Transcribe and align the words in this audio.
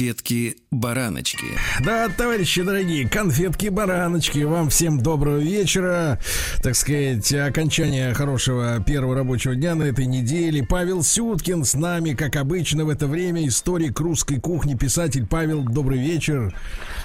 Конфетки-бараночки. 0.00 1.58
Да, 1.84 2.08
товарищи 2.08 2.62
дорогие, 2.62 3.06
конфетки-бараночки. 3.06 4.38
Вам 4.44 4.70
всем 4.70 4.98
доброго 4.98 5.36
вечера. 5.36 6.18
Так 6.62 6.74
сказать, 6.74 7.30
окончание 7.34 8.14
хорошего 8.14 8.82
первого 8.82 9.14
рабочего 9.14 9.54
дня 9.54 9.74
на 9.74 9.82
этой 9.82 10.06
неделе. 10.06 10.64
Павел 10.66 11.02
Сюткин 11.02 11.64
с 11.64 11.74
нами, 11.74 12.14
как 12.14 12.36
обычно, 12.36 12.86
в 12.86 12.88
это 12.88 13.06
время. 13.06 13.46
Историк 13.46 14.00
русской 14.00 14.40
кухни, 14.40 14.74
писатель 14.74 15.26
Павел, 15.26 15.64
добрый 15.64 15.98
вечер. 15.98 16.54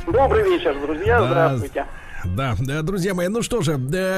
Добрый 0.07 0.45
вечер, 0.45 0.79
друзья. 0.79 1.19
Да. 1.19 1.27
Здравствуйте. 1.27 1.85
Да, 2.25 2.55
да, 2.59 2.81
друзья 2.81 3.13
мои, 3.13 3.27
ну 3.27 3.41
что 3.41 3.61
же, 3.61 3.73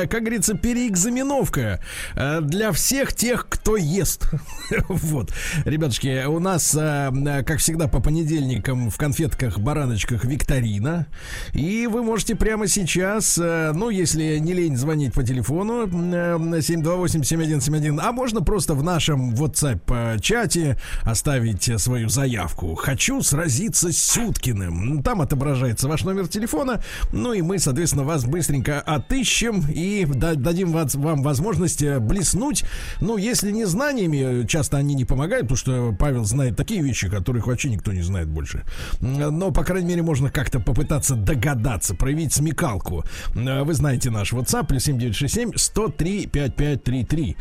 как 0.10 0.22
говорится, 0.22 0.56
переэкзаменовка 0.56 1.82
э, 2.16 2.42
для 2.42 2.72
всех 2.72 3.14
тех, 3.14 3.48
кто 3.50 3.76
ест. 3.76 4.30
вот, 4.90 5.34
ребятушки, 5.66 6.26
у 6.26 6.40
нас, 6.40 6.76
э, 6.76 7.44
как 7.46 7.60
всегда, 7.60 7.88
по 7.88 8.02
понедельникам 8.02 8.90
в 8.90 8.98
конфетках, 8.98 9.60
бараночках 9.60 10.26
викторина. 10.26 11.08
И 11.54 11.88
вы 11.88 12.04
можете 12.04 12.36
прямо 12.36 12.68
сейчас, 12.68 13.38
э, 13.38 13.72
ну, 13.76 13.90
если 13.90 14.38
не 14.38 14.54
лень 14.54 14.78
звонить 14.78 15.14
по 15.14 15.24
телефону 15.24 15.86
728-7171, 15.86 18.00
а 18.02 18.12
можно 18.12 18.42
просто 18.42 18.74
в 18.74 18.84
нашем 18.84 19.34
WhatsApp-чате 19.34 20.78
оставить 21.04 21.70
свою 21.80 22.10
заявку. 22.10 22.76
Хочу 22.76 23.22
сразиться 23.22 23.92
с 23.92 23.98
Сюткиным. 23.98 25.04
Там 25.04 25.22
отображается 25.22 25.88
ваш 25.88 26.04
номер 26.04 26.28
телефона, 26.28 26.82
ну 27.12 27.34
и 27.34 27.42
мы, 27.42 27.60
соответственно, 27.60 27.97
соответственно, 27.98 28.04
вас 28.04 28.26
быстренько 28.26 28.82
отыщем 28.82 29.64
и 29.70 30.06
дадим 30.06 30.72
вам 30.72 31.22
возможность 31.22 31.82
э, 31.82 32.00
блеснуть. 32.00 32.64
Ну, 33.02 33.18
если 33.18 33.52
не 33.52 33.66
знаниями, 33.66 34.46
часто 34.46 34.78
они 34.78 34.96
не 34.96 35.06
помогают, 35.06 35.44
потому 35.44 35.58
что 35.58 35.96
Павел 35.98 36.26
знает 36.26 36.56
такие 36.56 36.82
вещи, 36.82 37.10
которых 37.10 37.48
вообще 37.48 37.70
никто 37.70 37.94
не 37.94 38.02
знает 38.02 38.28
больше. 38.28 38.64
Но, 39.00 39.52
по 39.52 39.64
крайней 39.64 39.88
мере, 39.88 40.02
можно 40.02 40.30
как-то 40.30 40.60
попытаться 40.60 41.16
догадаться, 41.16 41.96
проявить 41.96 42.34
смекалку. 42.34 43.04
Э, 43.36 43.64
вы 43.64 43.74
знаете 43.74 44.10
наш 44.10 44.34
WhatsApp, 44.34 44.68
плюс 44.68 44.84
7967 44.84 45.54
103 45.56 46.28
5533. 46.28 47.38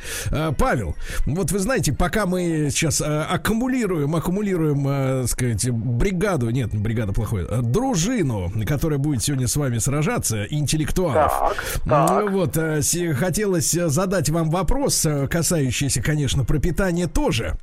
Павел, 0.59 0.97
вот 1.27 1.53
вы 1.53 1.59
знаете, 1.59 1.93
пока 1.93 2.27
мы 2.27 2.69
сейчас 2.71 3.01
э, 3.01 3.05
аккумулируем, 3.05 4.15
аккумулируем, 4.15 4.84
так 5.23 5.29
сказать, 5.29 5.71
бригаду, 5.71 6.51
нет, 6.51 6.75
бригада 6.75 7.12
плохой, 7.12 7.47
дружину, 7.62 8.53
которая 8.67 8.99
будет 8.99 9.23
сегодня 9.23 9.47
с 9.47 9.57
вами 9.57 9.79
сражаться, 9.79 10.45
интеллектуалов. 10.50 11.33
Так, 11.33 11.56
так. 11.84 12.30
Вот, 12.30 12.56
э, 12.56 12.83
хотелось 13.14 13.70
задать 13.70 14.30
вам 14.30 14.50
вопрос, 14.50 15.05
э, 15.06 15.28
касающийся, 15.28 16.03
конечно, 16.03 16.44
пропитания 16.44 17.06
тоже. 17.06 17.56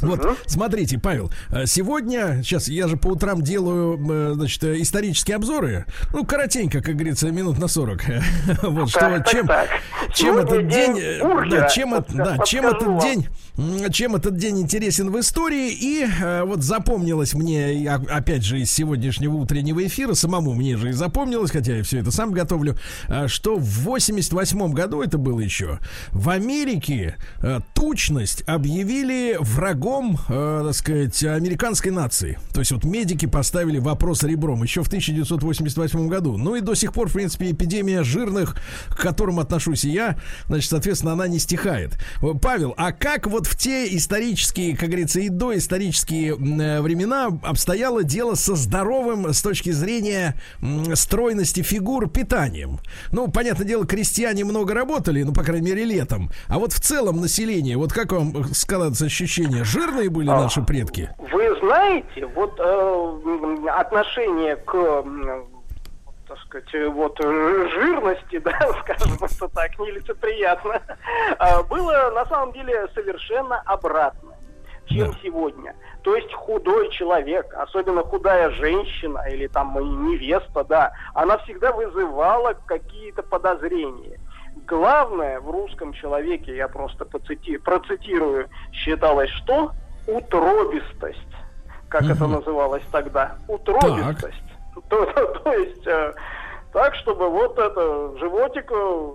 Вот, 0.00 0.20
uh-huh. 0.20 0.36
смотрите, 0.46 0.98
Павел, 0.98 1.30
э, 1.50 1.66
сегодня, 1.66 2.42
сейчас 2.42 2.68
я 2.68 2.88
же 2.88 2.96
по 2.96 3.08
утрам 3.08 3.42
делаю, 3.42 4.34
значит, 4.34 4.64
исторические 4.64 5.36
обзоры, 5.36 5.86
ну, 6.12 6.24
коротенько, 6.24 6.80
как 6.82 6.94
говорится, 6.94 7.30
минут 7.30 7.58
на 7.58 7.68
40. 7.68 8.02
вот, 8.62 8.90
что, 8.90 9.24
чем, 9.30 9.48
чем 10.12 10.38
этот 10.38 10.68
день, 10.68 10.94
да, 11.50 11.68
чем, 11.68 12.04
да, 12.08 12.38
чем 12.44 12.66
этот 12.66 13.00
день 13.00 13.28
чем 13.90 14.16
этот 14.16 14.36
день 14.36 14.60
интересен 14.60 15.10
в 15.10 15.20
истории. 15.20 15.70
И 15.70 16.04
э, 16.04 16.42
вот 16.44 16.62
запомнилось 16.62 17.34
мне, 17.34 17.88
опять 17.88 18.42
же, 18.42 18.60
из 18.60 18.70
сегодняшнего 18.70 19.34
утреннего 19.34 19.86
эфира, 19.86 20.14
самому 20.14 20.54
мне 20.54 20.76
же 20.76 20.90
и 20.90 20.92
запомнилось, 20.92 21.50
хотя 21.50 21.76
я 21.76 21.84
все 21.84 22.00
это 22.00 22.10
сам 22.10 22.32
готовлю, 22.32 22.76
э, 23.08 23.28
что 23.28 23.56
в 23.56 23.84
88 23.84 24.72
году 24.72 25.02
это 25.02 25.18
было 25.18 25.38
еще, 25.38 25.78
в 26.10 26.30
Америке 26.30 27.16
э, 27.42 27.60
тучность 27.74 28.42
объявили 28.48 29.36
врагом, 29.38 29.83
э, 29.84 30.62
так 30.66 30.74
сказать, 30.74 31.22
американской 31.24 31.90
нации. 31.90 32.38
То 32.52 32.60
есть 32.60 32.72
вот 32.72 32.84
медики 32.84 33.26
поставили 33.26 33.78
вопрос 33.78 34.22
ребром 34.22 34.62
еще 34.62 34.82
в 34.82 34.86
1988 34.86 36.08
году. 36.08 36.36
Ну 36.36 36.56
и 36.56 36.60
до 36.60 36.74
сих 36.74 36.92
пор, 36.92 37.08
в 37.08 37.12
принципе, 37.12 37.50
эпидемия 37.50 38.02
жирных, 38.02 38.56
к 38.88 38.96
которым 38.96 39.40
отношусь 39.40 39.84
и 39.84 39.90
я, 39.90 40.18
значит, 40.48 40.70
соответственно, 40.70 41.12
она 41.12 41.28
не 41.28 41.38
стихает. 41.38 41.98
Павел, 42.40 42.74
а 42.76 42.92
как 42.92 43.26
вот 43.26 43.46
в 43.46 43.56
те 43.56 43.94
исторические, 43.94 44.76
как 44.76 44.88
говорится, 44.88 45.20
и 45.20 45.28
доисторические 45.28 46.30
э, 46.32 46.80
времена 46.80 47.26
обстояло 47.42 48.04
дело 48.04 48.34
со 48.34 48.54
здоровым 48.54 49.32
с 49.32 49.42
точки 49.42 49.70
зрения 49.70 50.40
стройности 50.94 51.62
фигур 51.62 52.08
питанием. 52.08 52.80
Ну, 53.12 53.28
понятное 53.28 53.66
дело, 53.66 53.86
крестьяне 53.86 54.44
много 54.44 54.74
работали, 54.74 55.22
ну, 55.22 55.32
по 55.32 55.42
крайней 55.42 55.66
мере, 55.66 55.84
летом. 55.84 56.30
А 56.48 56.58
вот 56.58 56.72
в 56.72 56.80
целом 56.80 57.20
население, 57.20 57.76
вот 57.76 57.92
как 57.92 58.12
вам 58.12 58.54
складывается 58.54 59.06
ощущение, 59.06 59.64
жирные 59.74 60.08
были 60.08 60.30
а, 60.30 60.42
наши 60.42 60.62
предки? 60.62 61.10
Вы 61.18 61.56
знаете, 61.60 62.26
вот 62.26 62.58
э, 62.58 63.68
отношение 63.68 64.56
к 64.56 65.04
так 66.26 66.38
сказать, 66.38 66.92
вот 66.92 67.18
э, 67.22 67.68
жирности, 67.74 68.38
да, 68.44 68.58
скажем 68.82 69.16
это 69.20 69.48
так, 69.48 69.78
нелицеприятно, 69.78 70.80
а, 71.38 71.62
было 71.64 72.10
на 72.14 72.24
самом 72.26 72.52
деле 72.52 72.88
совершенно 72.94 73.60
обратно, 73.66 74.32
чем 74.86 75.10
да. 75.10 75.18
сегодня. 75.22 75.74
То 76.02 76.16
есть 76.16 76.32
худой 76.32 76.90
человек, 76.90 77.52
особенно 77.54 78.02
худая 78.02 78.50
женщина 78.50 79.26
или 79.30 79.46
там 79.46 79.74
невеста, 80.08 80.64
да, 80.64 80.92
она 81.14 81.38
всегда 81.38 81.72
вызывала 81.72 82.54
какие-то 82.66 83.22
подозрения. 83.22 84.18
Главное 84.66 85.40
в 85.40 85.50
русском 85.50 85.92
человеке, 85.92 86.56
я 86.56 86.68
просто 86.68 87.04
поцити, 87.04 87.58
процитирую, 87.58 88.48
считалось 88.72 89.30
что? 89.30 89.72
Утробистость, 90.06 91.18
как 91.88 92.02
угу. 92.02 92.10
это 92.12 92.26
называлось 92.26 92.82
тогда. 92.90 93.36
Утробистость. 93.48 94.42
То, 94.88 95.06
то, 95.06 95.26
то 95.44 95.52
есть 95.52 95.86
э, 95.86 96.12
так, 96.72 96.94
чтобы 96.96 97.28
вот 97.28 97.58
это 97.58 98.16
животик 98.18 98.70
э, 98.70 99.12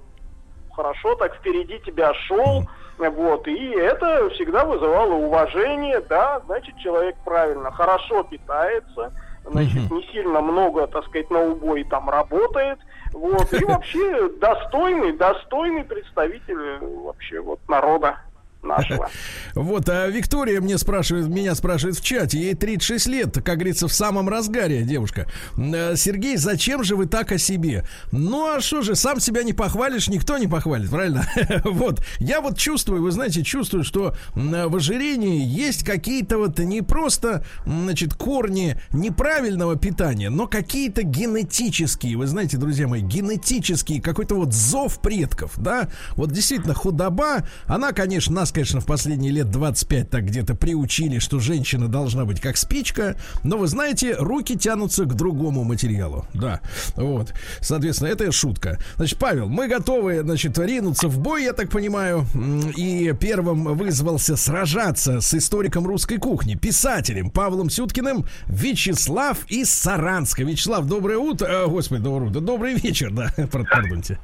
хорошо 0.73 1.15
так 1.15 1.35
впереди 1.35 1.79
тебя 1.79 2.13
шел, 2.13 2.63
вот, 2.97 3.47
и 3.47 3.69
это 3.71 4.29
всегда 4.31 4.65
вызывало 4.65 5.13
уважение, 5.13 6.01
да, 6.01 6.41
значит, 6.45 6.77
человек 6.77 7.15
правильно, 7.23 7.71
хорошо 7.71 8.23
питается, 8.23 9.13
значит, 9.45 9.89
не 9.89 10.03
сильно 10.11 10.41
много, 10.41 10.85
так 10.87 11.05
сказать, 11.05 11.29
на 11.29 11.41
убой 11.41 11.83
там 11.85 12.09
работает, 12.09 12.79
вот, 13.13 13.53
и 13.53 13.63
вообще 13.65 14.29
достойный, 14.39 15.13
достойный 15.13 15.83
представитель 15.83 16.59
э, 16.59 16.79
вообще 16.79 17.39
вот 17.39 17.59
народа 17.67 18.19
нашего. 18.61 19.09
Вот, 19.55 19.89
а 19.89 20.07
Виктория 20.07 20.61
мне 20.61 20.77
спрашивает, 20.77 21.27
меня 21.27 21.55
спрашивает 21.55 21.97
в 21.97 22.03
чате, 22.03 22.39
ей 22.39 22.53
36 22.53 23.07
лет, 23.07 23.35
как 23.35 23.55
говорится, 23.55 23.87
в 23.87 23.93
самом 23.93 24.29
разгаре 24.29 24.83
девушка. 24.83 25.27
Э, 25.57 25.95
Сергей, 25.95 26.37
зачем 26.37 26.83
же 26.83 26.95
вы 26.95 27.07
так 27.07 27.31
о 27.31 27.37
себе? 27.37 27.85
Ну, 28.11 28.55
а 28.55 28.61
что 28.61 28.81
же, 28.81 28.95
сам 28.95 29.19
себя 29.19 29.43
не 29.43 29.53
похвалишь, 29.53 30.07
никто 30.07 30.37
не 30.37 30.47
похвалит, 30.47 30.89
правильно? 30.89 31.27
вот, 31.65 32.03
я 32.19 32.41
вот 32.41 32.57
чувствую, 32.57 33.01
вы 33.01 33.11
знаете, 33.11 33.43
чувствую, 33.43 33.83
что 33.83 34.15
в 34.35 34.75
ожирении 34.75 35.43
есть 35.43 35.83
какие-то 35.83 36.37
вот 36.37 36.59
не 36.59 36.81
просто, 36.81 37.43
значит, 37.65 38.13
корни 38.13 38.79
неправильного 38.91 39.75
питания, 39.75 40.29
но 40.29 40.47
какие-то 40.47 41.03
генетические, 41.03 42.17
вы 42.17 42.27
знаете, 42.27 42.57
друзья 42.57 42.87
мои, 42.87 43.01
генетические, 43.01 44.01
какой-то 44.01 44.35
вот 44.35 44.53
зов 44.53 45.01
предков, 45.01 45.53
да? 45.57 45.89
Вот 46.15 46.31
действительно, 46.31 46.73
худоба, 46.73 47.47
она, 47.65 47.91
конечно, 47.91 48.35
нас 48.35 48.48
нас, 48.49 48.53
конечно, 48.53 48.81
в 48.81 48.85
последние 48.85 49.31
лет 49.31 49.51
25 49.51 50.09
так 50.09 50.25
где-то 50.25 50.55
приучили, 50.55 51.19
что 51.19 51.39
женщина 51.39 51.87
должна 51.87 52.25
быть 52.25 52.41
как 52.41 52.57
спичка, 52.57 53.15
но 53.43 53.57
вы 53.57 53.67
знаете, 53.67 54.15
руки 54.17 54.57
тянутся 54.57 55.05
к 55.05 55.13
другому 55.13 55.63
материалу. 55.63 56.25
Да, 56.33 56.61
вот. 56.95 57.33
Соответственно, 57.61 58.07
это 58.09 58.31
шутка. 58.31 58.79
Значит, 58.95 59.19
Павел, 59.19 59.47
мы 59.47 59.67
готовы, 59.67 60.21
значит, 60.21 60.57
ринуться 60.57 61.09
в 61.09 61.19
бой, 61.19 61.43
я 61.43 61.53
так 61.53 61.69
понимаю, 61.69 62.25
и 62.75 63.13
первым 63.19 63.75
вызвался 63.75 64.35
сражаться 64.35 65.21
с 65.21 65.31
историком 65.35 65.85
русской 65.85 66.17
кухни, 66.17 66.55
писателем 66.55 67.29
Павлом 67.29 67.69
Сюткиным 67.69 68.25
Вячеслав 68.47 69.45
из 69.47 69.69
Саранска. 69.69 70.43
Вячеслав, 70.43 70.87
доброе 70.87 71.19
утро. 71.19 71.45
Э, 71.45 71.67
господи, 71.67 72.01
доброе 72.01 72.29
утро. 72.29 72.39
Добрый 72.39 72.73
вечер, 72.73 73.11
да, 73.11 73.31
пардоньте. 73.51 74.17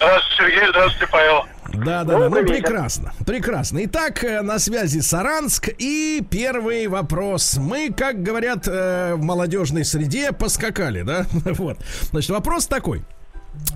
Здравствуйте, 0.00 0.36
Сергей. 0.38 0.68
Здравствуйте, 0.70 1.12
Павел. 1.12 1.44
Да, 1.74 2.04
да, 2.04 2.18
да. 2.18 2.28
Ну, 2.30 2.46
прекрасно. 2.46 3.12
Прекрасно. 3.26 3.84
Итак, 3.84 4.24
э, 4.24 4.40
на 4.40 4.58
связи 4.58 5.00
Саранск. 5.00 5.68
И 5.76 6.24
первый 6.30 6.86
вопрос. 6.86 7.58
Мы, 7.58 7.92
как 7.94 8.22
говорят 8.22 8.66
э, 8.66 9.14
в 9.14 9.22
молодежной 9.22 9.84
среде, 9.84 10.32
поскакали, 10.32 11.02
да? 11.02 11.26
Вот. 11.44 11.76
Значит, 12.12 12.30
вопрос 12.30 12.66
такой. 12.66 13.02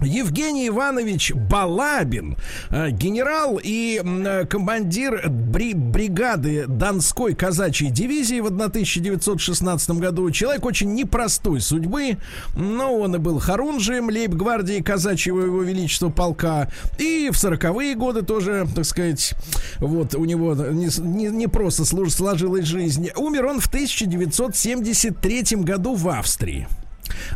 Евгений 0.02 0.68
Иванович 0.68 1.32
Балабин, 1.32 2.36
э, 2.70 2.90
генерал 2.90 3.58
и 3.62 4.00
э, 4.04 4.44
командир 4.46 5.28
бри 5.28 5.74
бригады 5.74 6.66
Донской 6.66 7.34
казачьей 7.34 7.90
дивизии 7.90 8.40
в 8.40 8.46
1916 8.46 9.90
году. 9.90 10.30
Человек 10.30 10.64
очень 10.64 10.94
непростой 10.94 11.60
судьбы, 11.60 12.18
но 12.54 12.94
он 12.94 13.16
и 13.16 13.18
был 13.18 13.38
хорунжием 13.38 14.08
лейб-гвардии 14.10 14.80
казачьего 14.80 15.40
его 15.40 15.62
величества 15.62 16.10
полка. 16.10 16.70
И 16.98 17.30
в 17.32 17.36
40-е 17.36 17.94
годы 17.94 18.22
тоже, 18.22 18.66
так 18.74 18.84
сказать, 18.84 19.34
вот 19.78 20.14
у 20.14 20.24
него 20.24 20.54
не, 20.54 20.88
не, 21.00 21.26
не 21.26 21.46
просто 21.46 21.84
сложилась 21.84 22.66
жизнь. 22.66 23.10
Умер 23.16 23.46
он 23.46 23.60
в 23.60 23.66
1973 23.66 25.56
году 25.58 25.94
в 25.94 26.08
Австрии. 26.08 26.68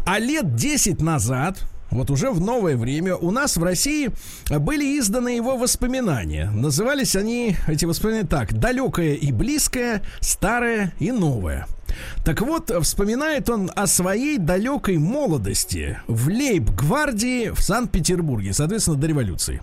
А 0.04 0.18
лет 0.18 0.54
10 0.54 1.00
назад, 1.00 1.58
вот 1.90 2.10
уже 2.10 2.30
в 2.30 2.40
новое 2.40 2.76
время 2.76 3.16
у 3.16 3.30
нас 3.30 3.56
в 3.56 3.62
России 3.62 4.10
были 4.50 4.98
изданы 4.98 5.30
его 5.30 5.56
воспоминания. 5.56 6.50
Назывались 6.50 7.16
они, 7.16 7.56
эти 7.66 7.84
воспоминания 7.84 8.26
так, 8.26 8.52
«Далекое 8.52 9.14
и 9.14 9.32
близкое, 9.32 10.02
старое 10.20 10.92
и 10.98 11.12
новое». 11.12 11.66
Так 12.24 12.42
вот, 12.42 12.70
вспоминает 12.82 13.48
он 13.48 13.70
о 13.74 13.86
своей 13.86 14.38
далекой 14.38 14.98
молодости 14.98 15.98
в 16.06 16.28
Лейб-гвардии 16.28 17.50
в 17.50 17.60
Санкт-Петербурге, 17.60 18.52
соответственно, 18.52 18.96
до 18.96 19.06
революции. 19.06 19.62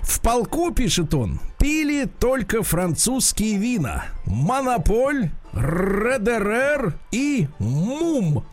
В 0.00 0.20
полку, 0.20 0.70
пишет 0.70 1.14
он, 1.14 1.40
пили 1.58 2.04
только 2.18 2.62
французские 2.62 3.58
вина. 3.58 4.04
Монополь, 4.26 5.30
РДРР 5.54 6.94
и 7.12 7.48
МУМ. 7.58 8.44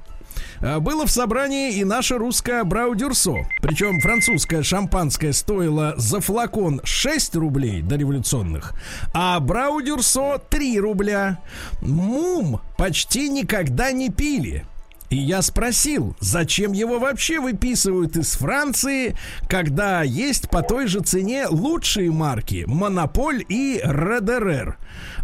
А, 0.62 0.80
было 0.80 1.06
в 1.06 1.12
собрании 1.12 1.74
и 1.74 1.84
наше 1.84 2.18
русское 2.18 2.64
Браудюрсо. 2.64 3.48
Причем 3.62 4.00
французское 4.00 4.64
шампанское 4.64 5.34
стоило 5.34 5.94
за 5.98 6.20
флакон 6.20 6.82
6 6.84 7.36
рублей 7.36 7.82
до 7.82 7.96
революционных, 7.96 8.74
а 9.14 9.40
Браудюрсо 9.40 10.40
3 10.50 10.80
рубля. 10.80 11.40
Мум 11.82 12.62
почти 12.78 13.30
никогда 13.30 13.92
не 13.92 14.10
пили. 14.10 14.66
И 15.12 15.18
я 15.18 15.42
спросил, 15.42 16.16
зачем 16.22 16.72
его 16.72 16.98
вообще 16.98 17.42
выписывают 17.42 18.16
из 18.16 18.32
Франции, 18.32 19.14
когда 19.50 20.04
есть 20.04 20.50
по 20.50 20.64
той 20.64 20.88
же 20.88 21.02
цене 21.02 21.48
лучшие 21.48 22.10
марки 22.10 22.64
Монополь 22.66 23.44
и 23.50 23.82
РДРР. 23.84 24.78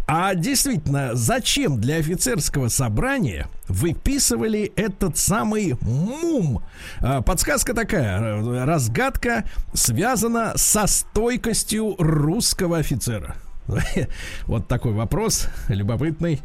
А 0.06 0.34
действительно, 0.34 1.14
зачем 1.14 1.80
для 1.80 1.96
офицерского 1.96 2.68
собрания 2.68 3.48
выписывали 3.66 4.72
этот 4.76 5.16
самый 5.16 5.74
МУМ? 5.80 6.62
А, 7.00 7.22
подсказка 7.22 7.72
такая, 7.72 8.66
разгадка 8.66 9.44
связана 9.72 10.52
со 10.56 10.86
стойкостью 10.86 11.96
русского 11.98 12.76
офицера. 12.76 13.36
Вот 14.46 14.66
такой 14.66 14.92
вопрос, 14.92 15.48
любопытный. 15.68 16.40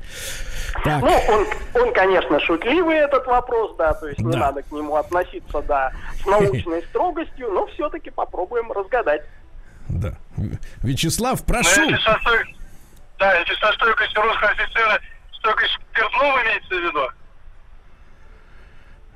Так. 0.84 1.02
Ну, 1.02 1.12
он, 1.30 1.48
он, 1.82 1.94
конечно, 1.94 2.40
шутливый 2.40 2.98
этот 2.98 3.26
вопрос, 3.28 3.76
да, 3.78 3.94
то 3.94 4.08
есть 4.08 4.22
да. 4.22 4.30
не 4.30 4.36
надо 4.36 4.64
к 4.64 4.72
нему 4.72 4.96
относиться, 4.96 5.62
да, 5.62 5.92
с 6.22 6.26
научной 6.26 6.82
строгостью, 6.90 7.52
но 7.52 7.66
все-таки 7.68 8.10
попробуем 8.10 8.72
разгадать. 8.72 9.22
Да. 9.90 10.14
Вячеслав, 10.82 11.44
прошу. 11.46 11.82
Ну, 11.90 11.98
да, 13.20 13.40
если 13.40 13.54
со 13.56 13.72
стойкостью 13.74 14.22
русского 14.22 14.50
офицера, 14.50 15.00
стойкость 15.38 15.80
спиртного 15.92 16.42
имеется 16.44 16.76
в 16.76 16.80
виду? 16.80 17.10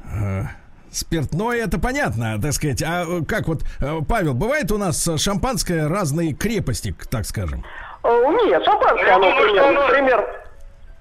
А, 0.03 0.43
спиртное 0.91 1.57
это 1.57 1.79
понятно, 1.79 2.39
так 2.41 2.53
сказать. 2.53 2.81
А 2.83 3.05
как 3.27 3.47
вот, 3.47 3.63
э, 3.79 3.99
Павел, 4.07 4.33
бывает 4.33 4.71
у 4.71 4.77
нас 4.77 5.09
шампанское 5.17 5.87
разной 5.87 6.33
крепости, 6.33 6.95
так 7.09 7.25
скажем? 7.25 7.65
Нет, 8.07 8.63
шампанское, 8.63 9.11
оно, 9.11 9.29
думаю, 9.29 9.43
пример, 9.43 9.63
оно... 9.63 9.87
пример. 9.87 10.45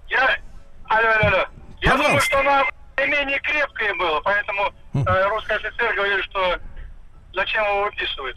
Я... 0.09 0.37
Алло, 0.89 1.09
алло, 1.09 1.27
алло. 1.29 1.45
Я 1.81 1.91
Пожалуйста. 1.93 2.03
думаю, 2.03 2.21
что 2.21 2.39
оно 2.41 2.65
менее 3.07 3.39
крепкое 3.41 3.95
было, 3.95 4.21
поэтому 4.21 4.73
э, 4.95 5.29
русский 5.29 5.55
офицер 5.55 5.95
говорил, 5.95 6.19
что 6.23 6.59
зачем 7.35 7.65
его 7.65 7.85
выписывают. 7.85 8.37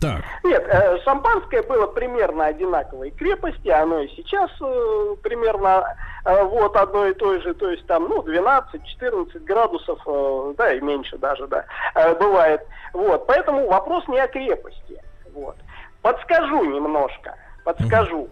Так. 0.00 0.22
Нет, 0.44 0.64
э, 0.66 0.98
шампанское 1.04 1.62
было 1.62 1.86
примерно 1.86 2.46
одинаковой 2.46 3.10
крепости, 3.10 3.68
оно 3.68 4.00
и 4.00 4.08
сейчас 4.16 4.50
э, 4.60 5.16
примерно 5.22 5.84
э, 6.24 6.42
вот 6.44 6.74
одно 6.76 7.06
и 7.06 7.14
то 7.14 7.38
же, 7.40 7.52
то 7.54 7.70
есть 7.70 7.86
там, 7.86 8.08
ну, 8.08 8.22
12-14 8.22 9.40
градусов, 9.40 9.98
э, 10.06 10.54
да, 10.56 10.72
и 10.72 10.80
меньше 10.80 11.18
даже, 11.18 11.46
да, 11.48 11.66
э, 11.94 12.14
бывает. 12.14 12.66
Вот, 12.94 13.26
поэтому 13.26 13.66
вопрос 13.68 14.06
не 14.08 14.18
о 14.18 14.28
крепости. 14.28 15.02
Вот. 15.34 15.56
Подскажу 16.00 16.64
немножко, 16.64 17.36
подскажу. 17.64 18.28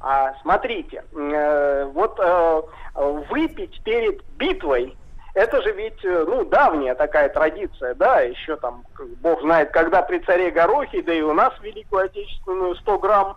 А, 0.00 0.32
смотрите, 0.42 1.04
э, 1.12 1.90
вот 1.92 2.18
э, 2.20 2.62
выпить 2.94 3.82
перед 3.82 4.22
битвой 4.36 4.96
это 5.38 5.62
же 5.62 5.70
ведь, 5.70 6.04
э, 6.04 6.24
ну, 6.26 6.44
давняя 6.44 6.96
такая 6.96 7.28
традиция, 7.28 7.94
да, 7.94 8.22
еще 8.22 8.56
там, 8.56 8.82
бог 9.20 9.40
знает, 9.40 9.70
когда 9.70 10.02
при 10.02 10.18
царе 10.18 10.50
Горохе, 10.50 11.00
да 11.02 11.14
и 11.14 11.20
у 11.20 11.32
нас 11.32 11.52
Великую 11.60 12.06
Отечественную 12.06 12.74
100 12.74 12.98
грамм 12.98 13.36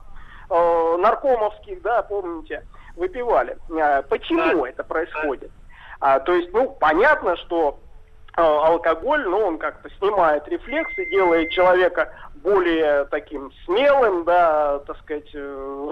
э, 0.50 0.98
наркомовских, 0.98 1.80
да, 1.84 2.02
помните, 2.02 2.66
выпивали. 2.96 3.56
А, 3.80 4.02
почему 4.02 4.64
да. 4.64 4.70
это 4.70 4.84
происходит? 4.84 5.52
А, 6.00 6.20
то 6.20 6.34
есть, 6.34 6.52
ну, 6.54 6.76
понятно, 6.80 7.38
что 7.38 7.80
э, 8.36 8.42
алкоголь, 8.42 9.24
ну, 9.28 9.38
он 9.38 9.58
как-то 9.60 9.88
снимает 10.00 10.48
рефлексы, 10.48 11.06
делает 11.06 11.52
человека 11.52 12.12
более 12.42 13.06
таким 13.06 13.52
смелым, 13.66 14.24
да, 14.24 14.80
так 14.80 14.98
сказать, 15.00 15.30
э, 15.34 15.92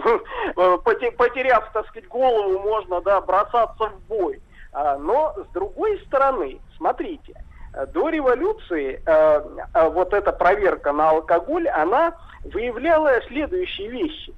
потеряв, 1.18 1.72
так 1.74 1.88
сказать, 1.88 2.08
голову, 2.08 2.60
можно, 2.60 3.02
да, 3.02 3.22
бросаться 3.22 3.90
в 3.90 4.08
бой. 4.08 4.42
А, 4.72 4.98
но 4.98 5.36
с 5.38 5.54
другой 5.54 6.00
стороны, 6.08 6.60
смотрите, 6.78 7.34
э, 7.74 7.86
до 7.88 8.10
революции 8.10 9.02
э, 9.06 9.90
вот 9.90 10.14
эта 10.14 10.32
проверка 10.32 10.92
на 10.92 11.10
алкоголь, 11.12 11.68
она 11.70 12.16
выявляла 12.46 13.22
следующие 13.28 13.90
вещи. 13.90 14.34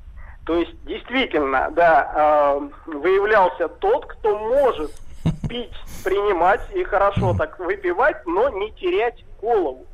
То 0.45 0.55
есть 0.55 0.73
действительно, 0.85 1.69
да, 1.71 2.59
выявлялся 2.87 3.67
тот, 3.67 4.07
кто 4.07 4.39
может 4.39 4.91
пить, 5.47 5.71
принимать 6.03 6.61
и 6.73 6.83
хорошо 6.83 7.35
так 7.37 7.59
выпивать, 7.59 8.25
но 8.25 8.49
не 8.49 8.71
терять 8.71 9.23
голову. 9.39 9.85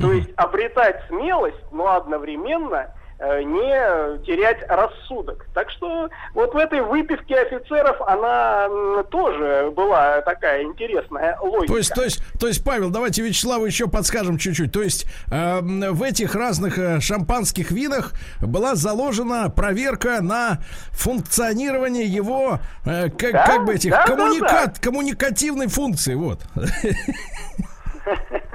То 0.00 0.12
есть 0.12 0.30
обретать 0.36 1.02
смелость, 1.08 1.62
но 1.70 1.94
одновременно 1.94 2.92
Э, 3.24 3.40
не 3.40 4.24
терять 4.26 4.68
рассудок. 4.68 5.46
Так 5.54 5.70
что 5.70 6.10
вот 6.34 6.54
в 6.54 6.56
этой 6.56 6.80
выпивке 6.80 7.36
офицеров 7.36 8.00
она 8.00 8.68
тоже 9.12 9.72
была 9.76 10.22
такая 10.22 10.64
интересная 10.64 11.38
логика. 11.40 11.72
То 11.72 11.78
есть, 11.78 11.94
то 11.94 12.02
есть, 12.02 12.20
то 12.40 12.48
есть, 12.48 12.64
Павел, 12.64 12.90
давайте 12.90 13.22
Вячеславу 13.22 13.64
еще 13.64 13.86
подскажем 13.86 14.38
чуть-чуть. 14.38 14.72
То 14.72 14.82
есть 14.82 15.06
э, 15.30 15.60
в 15.60 16.02
этих 16.02 16.34
разных 16.34 16.78
э, 16.78 16.98
шампанских 16.98 17.70
винах 17.70 18.12
была 18.40 18.74
заложена 18.74 19.50
проверка 19.50 20.20
на 20.20 20.58
функционирование 20.90 22.06
его 22.06 22.58
э, 22.84 23.08
как, 23.08 23.32
да? 23.32 23.46
как 23.46 23.64
бы 23.66 23.74
этих 23.74 23.92
да, 23.92 24.04
коммуника... 24.04 24.48
да, 24.48 24.66
да. 24.66 24.72
коммуникативной 24.80 25.68
функции. 25.68 26.16
Вот. 26.16 26.40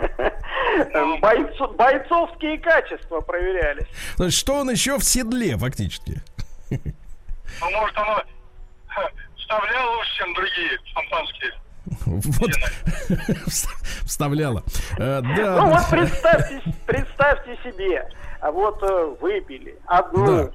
Бойцо, 1.22 1.68
бойцовские 1.70 2.58
качества 2.60 3.22
проверялись. 3.22 3.88
То 4.18 4.26
есть, 4.26 4.38
что 4.38 4.56
он 4.56 4.70
еще 4.70 4.98
в 4.98 5.04
седле, 5.04 5.58
фактически? 5.58 6.22
Ну, 6.70 7.72
может, 7.72 7.98
оно 7.98 8.24
вставлял 9.38 9.96
лучше, 9.96 10.18
чем 10.18 10.34
другие 10.34 10.80
шампанские. 10.94 11.52
Вот, 12.06 12.52
вставляла. 14.06 14.64
Э, 14.98 15.22
да. 15.22 15.56
Ну 15.58 15.70
вот 15.70 15.90
представьте, 15.90 16.62
представьте 16.86 17.58
себе, 17.64 18.10
а 18.42 18.52
вот 18.52 18.82
э, 18.84 19.16
выпили 19.22 19.78
одну, 19.86 20.52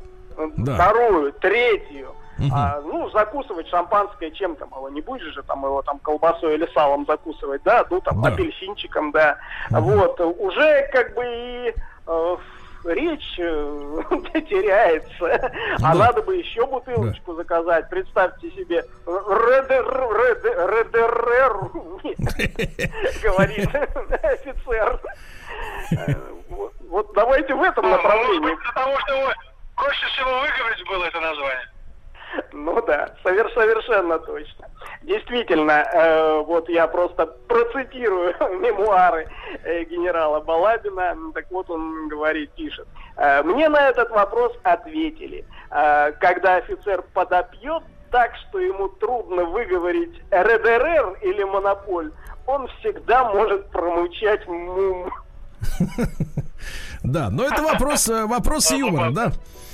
да. 0.59 0.75
вторую, 0.75 1.33
третью, 1.35 2.14
а, 2.53 2.81
ну, 2.81 3.11
закусывать 3.11 3.69
шампанское 3.69 4.31
чем-то, 4.31 4.67
мало 4.67 4.89
не 4.89 5.01
будешь 5.01 5.33
же 5.35 5.43
там 5.43 5.65
его 5.65 5.83
там 5.83 5.99
колбасой 5.99 6.55
или 6.55 6.69
салом 6.73 7.07
закусывать, 7.07 7.62
да, 7.62 7.85
ну 7.91 8.01
там 8.01 8.23
да. 8.23 8.31
апельсинчиком, 8.31 9.12
да. 9.12 9.39
Угу. 9.71 9.81
Вот, 9.81 10.21
уже 10.21 10.89
как 10.93 11.15
бы 11.15 11.25
и 11.25 11.75
э, 12.07 12.37
речь 12.85 13.39
э, 13.39 14.03
теряется. 14.49 15.27
А 15.27 15.39
да. 15.79 15.91
А 15.91 15.95
надо 15.95 16.23
бы 16.23 16.37
еще 16.37 16.67
бутылочку 16.67 17.33
да. 17.33 17.39
заказать. 17.39 17.89
Представьте 17.91 18.51
себе, 18.51 18.85
РДР, 19.07 20.09
говорит 23.23 23.75
офицер. 24.23 25.01
Э, 25.93 26.15
вот 26.89 27.12
давайте 27.15 27.55
в 27.55 27.62
этом 27.62 27.85
ну, 27.85 27.91
направлении. 27.91 28.55
Для 28.55 28.73
того, 28.73 28.99
чтобы 29.01 29.35
проще 29.77 30.07
всего 30.07 30.41
выговорить 30.41 30.87
было 30.89 31.05
это 31.05 31.21
название. 31.21 31.69
Ну 32.53 32.81
да, 32.83 33.15
совершенно 33.23 34.19
точно. 34.19 34.69
Действительно, 35.03 35.73
э, 35.73 36.43
вот 36.47 36.69
я 36.69 36.87
просто 36.87 37.27
процитирую 37.27 38.35
мемуары 38.61 39.29
э, 39.65 39.85
генерала 39.85 40.41
Балабина. 40.41 41.17
Так 41.35 41.47
вот 41.51 41.69
он 41.71 42.09
говорит, 42.09 42.51
пишет. 42.53 42.87
Э, 43.17 43.43
Мне 43.43 43.69
на 43.69 43.89
этот 43.89 44.11
вопрос 44.11 44.53
ответили. 44.62 45.45
Э, 45.71 46.12
когда 46.12 46.57
офицер 46.57 47.03
подопьет 47.15 47.83
так, 48.11 48.33
что 48.49 48.59
ему 48.61 48.89
трудно 48.89 49.45
выговорить 49.45 50.23
РДРР 50.31 51.19
или 51.23 51.43
монополь, 51.45 52.12
он 52.47 52.69
всегда 52.79 53.25
может 53.33 53.71
промычать 53.71 54.47
мум. 54.47 55.11
Да, 57.03 57.31
но 57.31 57.45
это 57.45 57.62
вопрос, 57.62 58.09
э, 58.09 58.27
вопрос 58.27 58.71
юмора, 58.71 59.11
да? 59.11 59.33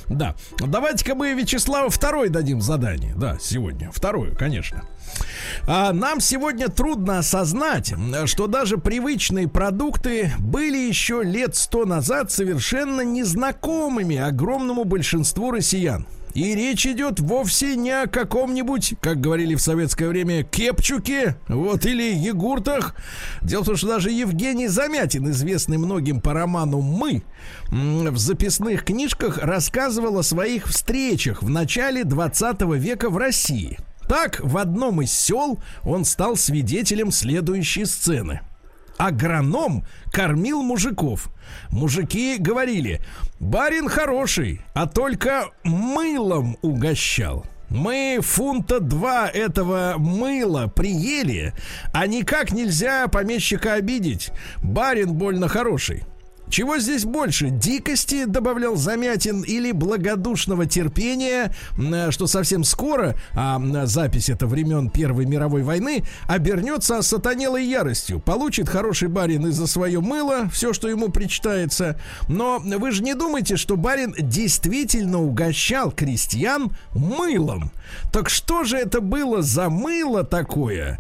Да. 0.09 0.35
Давайте-ка 0.59 1.15
мы 1.15 1.33
Вячеславу 1.35 1.91
второй 1.91 2.29
дадим 2.29 2.61
задание. 2.61 3.15
Да, 3.15 3.37
сегодня. 3.41 3.91
Вторую, 3.93 4.37
конечно. 4.37 4.85
А 5.67 5.93
нам 5.93 6.21
сегодня 6.21 6.69
трудно 6.69 7.19
осознать, 7.19 7.95
что 8.27 8.47
даже 8.47 8.79
привычные 8.79 9.49
продукты 9.49 10.33
были 10.39 10.79
еще 10.79 11.23
лет 11.23 11.57
сто 11.57 11.85
назад 11.85 12.31
совершенно 12.31 13.03
незнакомыми 13.03 14.17
огромному 14.17 14.85
большинству 14.85 15.51
россиян. 15.51 16.07
И 16.35 16.55
речь 16.55 16.87
идет 16.87 17.21
вовсе 17.21 17.77
не 17.77 17.91
о 17.91 18.07
каком-нибудь, 18.07 18.95
как 19.01 19.21
говорили 19.21 19.55
в 19.55 19.61
советское 19.61 20.09
время, 20.09 20.43
кепчуке, 20.45 21.37
вот, 21.49 21.87
или 21.87 22.15
егуртах. 22.15 22.95
Дело 23.43 23.63
в 23.63 23.67
том, 23.67 23.77
что 23.77 23.89
даже 23.89 24.11
Евгений 24.11 24.69
Замятин, 24.69 25.31
известный 25.31 25.79
многим 25.79 26.21
по 26.21 26.33
роману 26.33 26.81
«Мы», 26.81 27.23
в 27.71 28.17
записных 28.19 28.85
книжках 28.85 29.39
рассказывал 29.39 30.19
о 30.19 30.23
своих 30.23 30.67
встречах 30.67 31.43
в 31.43 31.49
начале 31.49 32.05
20 32.05 32.63
века 32.77 33.11
в 33.11 33.17
России. 33.17 33.79
Так, 34.09 34.41
в 34.41 34.57
одном 34.57 35.03
из 35.03 35.13
сел 35.13 35.61
он 35.85 36.05
стал 36.05 36.37
свидетелем 36.37 37.13
следующей 37.13 37.85
сцены– 37.85 38.41
агроном 38.99 39.85
кормил 40.13 40.63
мужиков. 40.63 41.31
Мужики 41.71 42.37
говорили, 42.39 43.01
барин 43.41 43.89
хороший, 43.89 44.61
а 44.75 44.87
только 44.87 45.51
мылом 45.65 46.59
угощал. 46.63 47.47
Мы 47.71 48.21
фунта 48.23 48.81
два 48.81 49.29
этого 49.29 49.95
мыла 49.99 50.69
приели, 50.69 51.53
а 51.93 52.07
никак 52.07 52.53
нельзя 52.53 53.09
помещика 53.09 53.75
обидеть. 53.75 54.31
Барин 54.63 55.13
больно 55.13 55.49
хороший. 55.49 56.05
Чего 56.51 56.79
здесь 56.79 57.05
больше? 57.05 57.51
Дикости, 57.51 58.25
добавлял 58.25 58.77
Замятин, 58.77 59.43
или 59.43 59.73
благодушного 59.73 60.67
терпения, 60.67 61.55
что 62.11 62.27
совсем 62.27 62.65
скоро, 62.65 63.15
а 63.35 63.61
запись 63.87 64.29
это 64.29 64.47
времен 64.47 64.91
Первой 64.91 65.27
мировой 65.27 65.63
войны, 65.63 66.05
обернется 66.27 67.03
сатанелой 67.03 67.65
яростью. 67.65 68.19
Получит 68.19 68.69
хороший 68.69 69.09
барин 69.09 69.47
из-за 69.47 69.67
свое 69.67 70.01
мыло, 70.01 70.49
все, 70.51 70.73
что 70.73 70.89
ему 70.89 71.11
причитается. 71.11 72.01
Но 72.29 72.59
вы 72.61 72.93
же 72.93 73.03
не 73.03 73.15
думаете, 73.15 73.57
что 73.57 73.77
барин 73.77 74.15
действительно 74.19 75.21
угощал 75.21 75.93
крестьян 75.93 76.77
мылом. 76.95 77.71
Так 78.13 78.31
что 78.31 78.65
же 78.65 78.77
это 78.77 79.01
было 79.01 79.43
за 79.43 79.69
мыло 79.69 80.25
такое, 80.25 80.99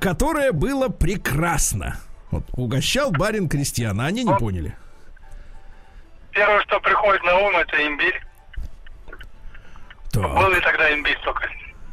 которое 0.00 0.52
было 0.52 0.88
прекрасно? 0.88 1.96
Вот, 2.30 2.44
угощал 2.52 3.10
барин 3.10 3.48
крестьян, 3.48 4.00
а 4.00 4.06
они 4.06 4.24
не 4.24 4.36
поняли. 4.36 4.76
Первое, 6.32 6.60
что 6.62 6.80
приходит 6.80 7.22
на 7.24 7.38
ум, 7.38 7.56
это 7.56 7.86
имбирь. 7.86 8.20
Так. 10.12 10.22
Был 10.34 10.48
ли 10.50 10.60
тогда 10.60 10.92
имбирь 10.92 11.18
только? 11.24 11.48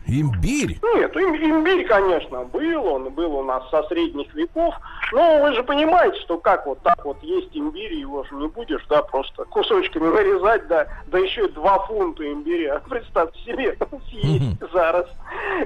Имбирь? 0.08 0.79
Нет, 0.96 1.15
им- 1.15 1.36
имбирь, 1.36 1.86
конечно, 1.86 2.43
был, 2.46 2.86
он 2.86 3.10
был 3.12 3.36
у 3.36 3.43
нас 3.43 3.69
со 3.69 3.84
средних 3.84 4.34
веков. 4.34 4.74
Но 5.12 5.41
вы 5.43 5.53
же 5.53 5.63
понимаете, 5.63 6.19
что 6.22 6.38
как 6.39 6.65
вот 6.65 6.81
так 6.81 7.03
вот 7.05 7.22
есть 7.22 7.50
имбирь, 7.55 7.93
его 7.93 8.24
же 8.24 8.34
не 8.36 8.48
будешь, 8.48 8.84
да, 8.89 9.03
просто 9.03 9.46
кусочками 9.46 10.08
нарезать, 10.08 10.67
да, 10.67 10.88
да 11.08 11.19
еще 11.19 11.46
и 11.46 11.51
два 11.51 11.79
фунта 11.86 12.25
имбиря. 12.31 12.81
Представьте 12.89 13.39
себе, 13.43 13.77
съесть 14.10 14.60
за 14.74 14.91
раз. 14.91 15.05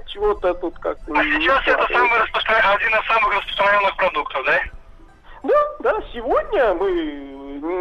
Чего-то 0.08 0.54
тут 0.56 0.78
как-то... 0.80 1.14
А 1.14 1.24
сейчас 1.24 1.66
это 1.68 1.88
самый 1.94 2.20
распространен- 2.20 2.76
один 2.76 2.90
из 3.00 3.08
самых 3.08 3.36
распространенных 3.38 3.96
продуктов, 3.96 4.46
да? 4.46 4.60
Да, 5.44 5.50
да, 5.82 5.94
сегодня 6.14 6.74
мы 6.76 6.90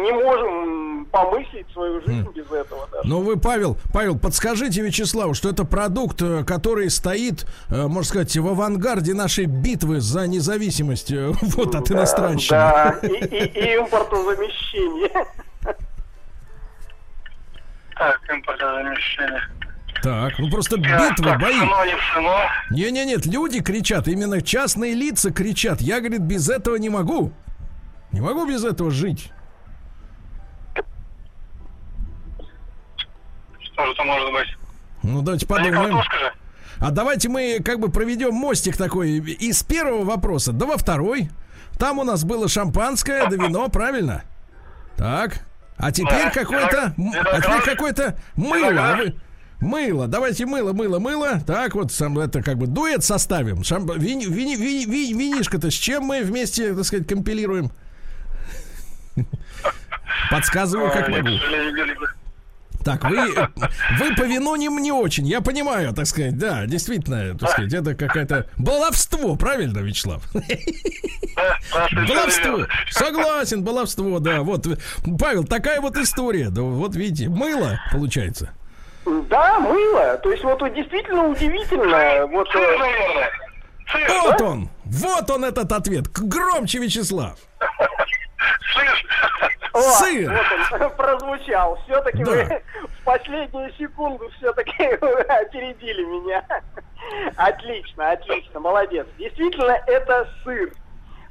не 0.03 0.11
можем 0.11 1.05
помыслить 1.11 1.65
свою 1.73 2.01
жизнь 2.01 2.27
без 2.35 2.45
этого 2.51 2.87
даже. 2.91 3.07
Ну 3.07 3.21
вы, 3.21 3.37
Павел, 3.37 3.77
Павел, 3.93 4.17
подскажите 4.17 4.81
Вячеславу, 4.81 5.33
что 5.33 5.49
это 5.49 5.63
продукт, 5.65 6.21
э, 6.21 6.43
который 6.45 6.89
стоит, 6.89 7.45
э, 7.69 7.87
можно 7.87 8.03
сказать, 8.03 8.35
в 8.35 8.47
авангарде 8.47 9.13
нашей 9.13 9.45
битвы 9.45 9.99
за 10.01 10.27
независимость 10.27 11.11
э, 11.11 11.31
вот 11.41 11.75
от 11.75 11.91
иностранщины. 11.91 12.49
Да, 12.57 12.99
и, 13.03 13.07
и- 13.07 13.45
и 13.45 13.77
импортозамещение. 13.77 15.25
Так, 17.95 18.19
импортозамещение. 18.29 19.41
Так, 20.01 20.37
ну 20.39 20.49
просто 20.49 20.75
Так, 20.77 21.11
битвы, 21.11 21.25
так, 21.31 21.39
бои. 21.41 21.53
не. 21.55 22.75
Не-не, 22.91 23.05
нет, 23.05 23.25
люди 23.25 23.61
кричат, 23.61 24.07
именно 24.07 24.41
частные 24.41 24.93
лица 24.93 25.31
кричат. 25.31 25.79
Я, 25.81 25.99
говорит, 25.99 26.21
без 26.21 26.49
этого 26.49 26.75
не 26.75 26.89
могу. 26.89 27.31
Не 28.13 28.21
могу 28.21 28.45
без 28.47 28.63
этого 28.63 28.91
жить. 28.91 29.31
Что 33.59 33.85
же 33.85 33.91
это 33.91 34.03
может 34.03 34.31
быть? 34.31 34.47
Ну, 35.01 35.21
давайте 35.21 35.47
Да 35.47 35.55
подумаем. 35.55 35.97
А 36.79 36.91
давайте 36.91 37.29
мы 37.29 37.59
как 37.63 37.79
бы 37.79 37.89
проведем 37.89 38.33
мостик 38.33 38.77
такой 38.77 39.11
из 39.19 39.63
первого 39.63 40.03
вопроса 40.03 40.51
до 40.51 40.65
во 40.65 40.77
второй. 40.77 41.29
Там 41.79 41.99
у 41.99 42.03
нас 42.03 42.23
было 42.23 42.47
шампанское, 42.47 43.27
да 43.29 43.35
вино, 43.35 43.67
правильно? 43.69 44.23
Так. 44.95 45.45
А 45.77 45.91
теперь 45.91 46.25
Да. 46.25 46.29
какое-то, 46.29 46.93
а 47.31 47.41
теперь 47.41 47.61
какое-то 47.65 48.17
мыло. 48.35 48.93
А 48.93 48.95
вы- 48.97 49.15
Мыло, 49.59 50.07
давайте 50.07 50.45
мыло, 50.45 50.73
мыло, 50.73 50.99
мыло. 50.99 51.39
Так 51.47 51.73
вот, 51.73 51.91
сам 51.93 52.19
это 52.19 52.43
как 52.43 52.57
бы 52.57 52.67
дуэт 52.67 53.01
составим. 53.01 53.63
Шамп... 53.63 53.91
Вини, 53.95 54.25
вини, 54.25 54.55
вини- 54.57 54.85
ви- 54.85 55.13
винишко-то 55.13 55.71
с 55.71 55.73
чем 55.73 56.03
мы 56.03 56.21
вместе, 56.21 56.73
так 56.75 56.83
сказать, 56.83 57.07
компилируем? 57.07 57.71
Подсказываю, 60.31 60.91
как 60.91 61.07
могу. 61.09 61.29
Так, 62.83 63.03
вы, 63.05 63.33
вы 63.97 64.15
по 64.15 64.23
вину 64.23 64.57
не, 64.57 64.67
не 64.67 64.91
очень, 64.91 65.25
я 65.25 65.39
понимаю, 65.39 65.93
так 65.93 66.05
сказать, 66.05 66.37
да, 66.37 66.65
действительно, 66.65 67.37
так 67.37 67.51
сказать, 67.51 67.73
это 67.73 67.95
какое-то 67.95 68.47
баловство, 68.57 69.37
правильно, 69.37 69.79
Вячеслав? 69.79 70.21
Баловство, 71.93 72.67
согласен, 72.91 73.63
баловство, 73.63 74.19
да, 74.19 74.41
вот, 74.41 74.67
Павел, 75.17 75.45
такая 75.45 75.79
вот 75.79 75.95
история, 75.95 76.49
да, 76.49 76.61
вот 76.61 76.95
видите, 76.95 77.29
мыло 77.29 77.79
получается. 77.91 78.49
Да, 79.05 79.59
мыло. 79.59 80.17
То 80.23 80.31
есть 80.31 80.43
вот 80.43 80.59
действительно 80.73 81.27
удивительно. 81.27 82.25
Вот, 82.27 82.47
э, 82.55 84.19
Вот 84.23 84.41
он, 84.41 84.69
вот 84.85 85.29
он 85.29 85.43
этот 85.45 85.71
ответ, 85.73 86.07
К- 86.07 86.21
громче, 86.21 86.79
Вячеслав. 86.79 87.37
Сыр. 88.73 89.51
о, 89.73 89.79
Сыр. 89.81 90.31
Вот 90.71 90.81
он 90.81 90.89
прозвучал. 90.97 91.77
Все-таки 91.85 92.23
Да. 92.23 92.31
вы 92.31 92.61
в 92.87 93.03
последнюю 93.05 93.71
секунду 93.73 94.29
все-таки 94.37 94.83
опередили 94.83 96.03
меня. 96.05 96.43
Отлично, 97.35 98.11
отлично, 98.11 98.59
молодец. 98.59 99.05
Действительно, 99.17 99.77
это 99.87 100.27
сыр. 100.43 100.71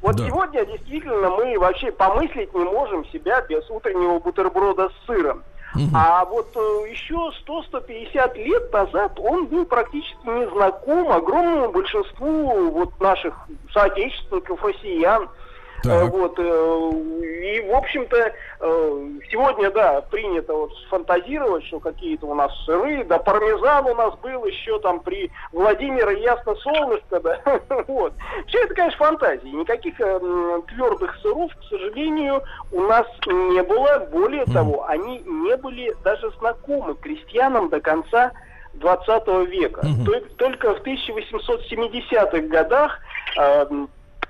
Вот 0.01 0.17
Да. 0.17 0.27
сегодня 0.27 0.65
действительно 0.67 1.31
мы 1.31 1.59
вообще 1.59 1.93
помыслить 1.93 2.53
не 2.55 2.65
можем 2.65 3.05
себя 3.07 3.41
без 3.43 3.69
утреннего 3.71 4.19
бутерброда 4.19 4.89
с 4.91 5.07
сыром. 5.07 5.43
А 5.95 6.27
вот 6.27 6.55
э, 6.55 6.91
еще 6.91 7.31
100-150 7.47 8.35
лет 8.37 8.71
назад 8.75 9.19
он 9.19 9.47
был 9.47 9.65
практически 9.65 10.27
не 10.27 10.47
знаком 10.51 11.11
огромному 11.11 11.73
большинству 11.73 12.71
вот 12.73 13.01
наших 13.01 13.35
соотечественников, 13.73 14.63
россиян. 14.63 15.31
Так. 15.83 15.93
Э, 16.03 16.05
Вот, 16.07 16.35
э, 16.39 16.91
и, 17.43 17.61
в 17.69 17.75
общем-то, 17.75 18.17
э, 18.17 18.33
сегодня, 19.31 19.71
да, 19.71 20.01
принято 20.03 20.55
вот 20.55 20.73
фантазировать, 20.89 21.65
что 21.67 21.81
какие-то 21.81 22.27
у 22.27 22.35
нас 22.35 22.53
сыры, 22.65 23.05
да, 23.05 23.19
пармезан 23.19 23.87
у 23.87 23.95
нас 23.95 24.15
был 24.23 24.45
еще 24.45 24.79
там 24.81 25.01
при 25.01 25.31
Владимире 25.53 26.23
Ясно 26.23 26.55
Солнышко, 26.57 27.21
да, 27.21 27.41
вот. 27.89 28.13
Все 28.47 28.59
это, 28.61 28.75
конечно, 28.75 28.99
фантазии. 29.05 29.49
Никаких 29.49 29.97
твердых 29.97 31.17
сыров, 31.23 31.51
к 31.57 31.63
сожалению, 31.69 32.43
у 32.71 32.81
нас 32.83 33.07
не 33.27 33.63
было. 33.63 34.07
Более 34.13 34.45
того, 34.47 34.85
они 34.87 35.19
не 35.21 35.57
были 35.57 35.95
даже 36.05 36.31
знакомы 36.39 36.95
крестьянам 36.95 37.69
до 37.69 37.81
конца 37.81 38.33
20 38.75 39.27
века. 39.49 39.83
Тол- 40.07 40.27
Только 40.37 40.75
в 40.75 40.81
1870-х 40.83 42.39
годах 42.49 42.99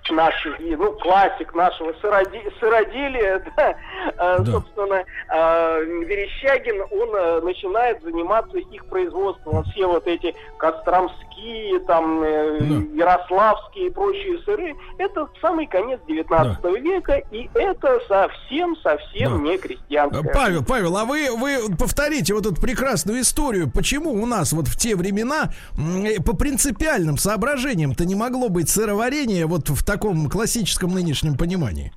э, 0.09 0.12
м, 0.12 0.16
наших, 0.16 0.59
ну, 0.59 0.92
классик 0.92 1.54
нашего 1.54 1.92
сыроди, 2.00 2.42
сыроделия, 2.61 3.42
да, 3.56 3.75
да. 4.16 4.44
собственно, 4.44 5.04
Верещагин, 5.28 6.82
он 6.90 7.44
начинает 7.44 8.02
заниматься 8.02 8.59
их 8.59 8.85
производством. 8.87 9.64
Все 9.64 9.87
вот 9.87 10.06
эти 10.06 10.35
костромские, 10.59 11.80
там, 11.80 12.21
да. 12.21 13.04
ярославские 13.04 13.87
и 13.87 13.90
прочие 13.90 14.38
сыры, 14.44 14.75
это 14.99 15.28
самый 15.40 15.66
конец 15.66 16.00
19 16.06 16.62
да. 16.62 16.71
века, 16.71 17.23
и 17.30 17.49
это 17.54 18.00
совсем-совсем 18.09 19.38
да. 19.38 19.50
не 19.50 19.59
крестьянское. 19.59 20.32
Павел, 20.32 20.64
Павел, 20.64 20.97
а 20.97 21.04
вы, 21.04 21.28
вы 21.37 21.76
повторите 21.76 22.35
вот 22.35 22.47
эту 22.47 22.61
прекрасную 22.61 23.21
историю, 23.21 23.71
почему 23.71 24.12
у 24.12 24.26
нас 24.26 24.52
вот 24.52 24.68
в 24.68 24.76
те 24.76 24.97
времена 24.97 25.50
по 26.25 26.37
принципиальным 26.37 27.16
соображениям-то 27.16 28.04
не 28.04 28.14
могло 28.14 28.49
быть 28.49 28.68
сыроварение 28.68 29.47
вот 29.47 29.68
в 29.68 29.85
таком 29.85 30.01
классическом 30.30 30.90
нынешнем 30.90 31.37
понимании? 31.37 31.92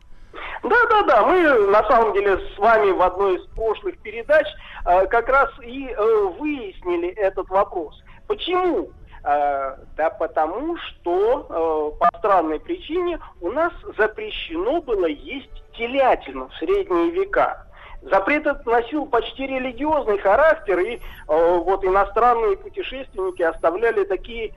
Да, 0.64 0.78
да, 0.90 1.02
да. 1.04 1.26
Мы 1.26 1.68
на 1.68 1.84
самом 1.88 2.14
деле 2.14 2.38
с 2.38 2.58
вами 2.58 2.92
в 2.92 3.02
одной 3.02 3.38
из 3.38 3.46
прошлых 3.56 3.98
передач 4.00 4.48
э, 4.86 5.06
как 5.08 5.30
раз 5.30 5.50
и 5.64 5.88
э, 5.88 6.30
выяснили 6.40 7.10
этот 7.10 7.50
вопрос. 7.50 8.02
Почему? 8.28 8.90
Э, 9.26 9.78
да 9.98 10.12
потому 10.12 10.78
что 10.78 11.48
э, 11.50 12.00
по 12.00 12.18
странной 12.20 12.60
причине 12.60 13.20
у 13.42 13.52
нас 13.52 13.74
запрещено 13.98 14.82
было 14.82 15.08
есть 15.08 15.50
телятину 15.76 16.48
в 16.50 16.56
средние 16.58 17.10
века. 17.10 17.66
Запрет 18.04 18.46
этот 18.46 18.68
носил 18.68 19.08
почти 19.08 19.48
религиозный 19.48 20.20
характер, 20.20 20.80
и 20.80 20.96
э, 20.98 21.00
вот 21.28 21.84
иностранные 21.84 22.56
путешественники 22.56 23.42
оставляли 23.42 24.04
такие 24.04 24.54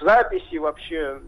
записи 0.00 0.56
вообще 0.56 1.20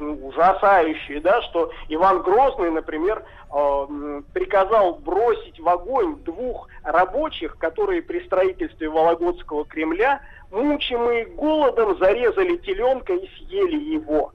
ужасающие, 0.00 1.20
да, 1.20 1.42
что 1.42 1.70
Иван 1.88 2.22
Грозный, 2.22 2.70
например, 2.70 3.22
э, 3.52 4.22
приказал 4.32 4.94
бросить 4.94 5.60
в 5.60 5.68
огонь 5.68 6.16
двух 6.24 6.68
рабочих, 6.82 7.58
которые 7.58 8.02
при 8.02 8.24
строительстве 8.26 8.88
Вологодского 8.88 9.64
Кремля, 9.64 10.20
мучимые 10.50 11.26
голодом, 11.26 11.98
зарезали 11.98 12.56
теленка 12.56 13.14
и 13.14 13.28
съели 13.36 13.94
его. 13.94 14.32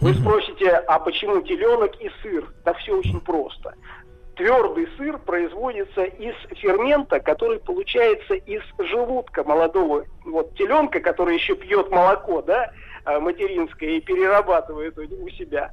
Вы 0.00 0.14
спросите, 0.14 0.70
а 0.70 0.98
почему 1.00 1.40
теленок 1.42 1.96
и 2.00 2.10
сыр? 2.22 2.46
Да 2.64 2.72
все 2.74 2.96
очень 2.96 3.20
просто 3.20 3.74
твердый 4.38 4.88
сыр 4.96 5.18
производится 5.18 6.04
из 6.04 6.34
фермента, 6.56 7.20
который 7.20 7.58
получается 7.58 8.34
из 8.34 8.62
желудка 8.78 9.42
молодого 9.42 10.04
вот 10.24 10.54
теленка, 10.54 11.00
который 11.00 11.34
еще 11.34 11.56
пьет 11.56 11.90
молоко, 11.90 12.40
да, 12.42 12.70
э, 13.08 13.18
материнское 13.18 13.90
и 13.90 14.00
перерабатывает 14.00 14.96
у 14.98 15.28
себя. 15.30 15.72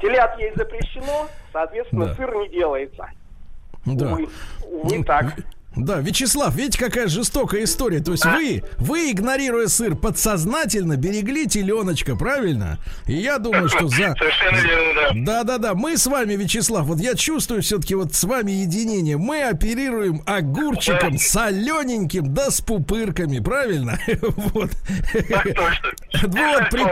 Телят 0.00 0.38
есть 0.38 0.56
запрещено, 0.56 1.28
соответственно, 1.52 2.06
да. 2.06 2.14
сыр 2.14 2.34
не 2.36 2.48
делается. 2.48 3.08
Да. 3.84 4.12
Увы, 4.12 4.28
увы 4.62 5.04
так. 5.04 5.34
Да, 5.78 6.00
Вячеслав, 6.00 6.54
видите, 6.54 6.78
какая 6.78 7.08
жестокая 7.08 7.64
история. 7.64 8.00
То 8.00 8.12
есть 8.12 8.24
вы, 8.24 8.62
вы, 8.78 9.10
игнорируя 9.10 9.68
сыр, 9.68 9.94
подсознательно 9.96 10.96
берегли 10.96 11.46
теленочка, 11.46 12.16
правильно? 12.16 12.78
И 13.06 13.14
я 13.14 13.38
думаю, 13.38 13.68
что 13.68 13.88
за... 13.88 14.14
Совершенно 14.16 14.56
верно, 14.56 14.94
да. 14.94 15.08
Да-да-да, 15.14 15.74
мы 15.74 15.96
с 15.96 16.06
вами, 16.06 16.34
Вячеслав, 16.34 16.86
вот 16.86 17.00
я 17.00 17.14
чувствую 17.14 17.62
все-таки 17.62 17.94
вот 17.94 18.14
с 18.14 18.24
вами 18.24 18.52
единение. 18.52 19.16
Мы 19.16 19.42
оперируем 19.42 20.22
огурчиком 20.26 21.12
да. 21.12 21.18
солененьким, 21.18 22.34
да 22.34 22.50
с 22.50 22.60
пупырками, 22.60 23.38
правильно? 23.38 23.98
Вот. 24.36 24.70
Так 25.28 25.44
точно. 25.44 25.88
Вот, 26.28 26.70
при... 26.70 26.82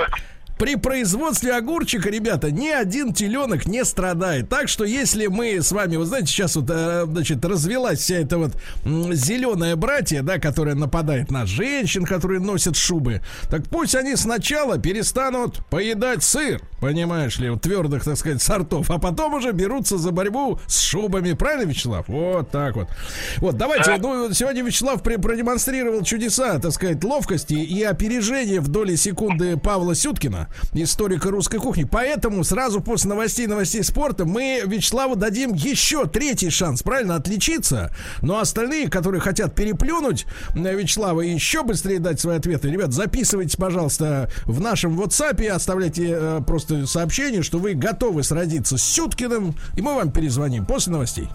При 0.58 0.76
производстве 0.76 1.54
огурчика, 1.54 2.08
ребята, 2.08 2.50
ни 2.50 2.68
один 2.68 3.12
теленок 3.12 3.66
не 3.66 3.84
страдает. 3.84 4.48
Так 4.48 4.68
что 4.68 4.84
если 4.84 5.26
мы 5.26 5.60
с 5.60 5.70
вами, 5.70 5.96
вы 5.96 6.06
знаете, 6.06 6.28
сейчас 6.28 6.56
вот, 6.56 6.64
э, 6.70 7.04
значит, 7.06 7.44
развелась 7.44 7.98
вся 7.98 8.16
эта 8.16 8.38
вот 8.38 8.52
зеленая 8.84 9.76
братья, 9.76 10.22
да, 10.22 10.38
которая 10.38 10.74
нападает 10.74 11.30
на 11.30 11.44
женщин, 11.44 12.06
которые 12.06 12.40
носят 12.40 12.76
шубы, 12.76 13.20
так 13.50 13.64
пусть 13.68 13.94
они 13.94 14.16
сначала 14.16 14.78
перестанут 14.78 15.64
поедать 15.66 16.22
сыр, 16.22 16.62
понимаешь 16.80 17.38
ли, 17.38 17.54
твердых, 17.56 18.04
так 18.04 18.16
сказать, 18.16 18.42
сортов, 18.42 18.90
а 18.90 18.98
потом 18.98 19.34
уже 19.34 19.52
берутся 19.52 19.98
за 19.98 20.10
борьбу 20.10 20.58
с 20.66 20.80
шубами. 20.80 21.32
Правильно, 21.32 21.68
Вячеслав? 21.68 22.06
Вот 22.08 22.50
так 22.50 22.76
вот. 22.76 22.88
Вот, 23.38 23.56
давайте, 23.56 23.96
ну, 23.98 24.32
сегодня 24.32 24.62
Вячеслав 24.62 25.02
продемонстрировал 25.02 26.02
чудеса, 26.02 26.58
так 26.58 26.72
сказать, 26.72 27.02
ловкости 27.02 27.54
и 27.54 27.82
опережения 27.82 28.60
в 28.60 28.68
доли 28.68 28.96
секунды 28.96 29.56
Павла 29.56 29.94
Сюткина 29.94 30.48
историка 30.72 31.30
русской 31.30 31.58
кухни. 31.58 31.84
Поэтому 31.84 32.44
сразу 32.44 32.80
после 32.80 33.10
новостей 33.10 33.46
новостей 33.46 33.82
спорта 33.82 34.24
мы 34.24 34.62
Вячеславу 34.66 35.16
дадим 35.16 35.52
еще 35.54 36.06
третий 36.06 36.50
шанс, 36.50 36.82
правильно, 36.82 37.16
отличиться. 37.16 37.94
Но 38.22 38.38
остальные, 38.38 38.88
которые 38.88 39.20
хотят 39.20 39.54
переплюнуть 39.54 40.26
Вячеслава 40.54 41.22
и 41.22 41.30
еще 41.30 41.62
быстрее 41.62 41.98
дать 41.98 42.20
свои 42.20 42.36
ответы, 42.36 42.70
ребят, 42.70 42.92
записывайте, 42.92 43.56
пожалуйста, 43.56 44.30
в 44.44 44.60
нашем 44.60 45.00
WhatsApp, 45.00 45.46
оставляйте 45.48 46.08
э, 46.10 46.40
просто 46.46 46.65
сообщение, 46.86 47.42
что 47.42 47.58
вы 47.58 47.74
готовы 47.74 48.22
сразиться 48.22 48.78
с 48.78 48.82
Сюткиным, 48.82 49.54
и 49.76 49.82
мы 49.82 49.94
вам 49.94 50.10
перезвоним 50.10 50.64
после 50.64 50.92
новостей. 50.92 51.28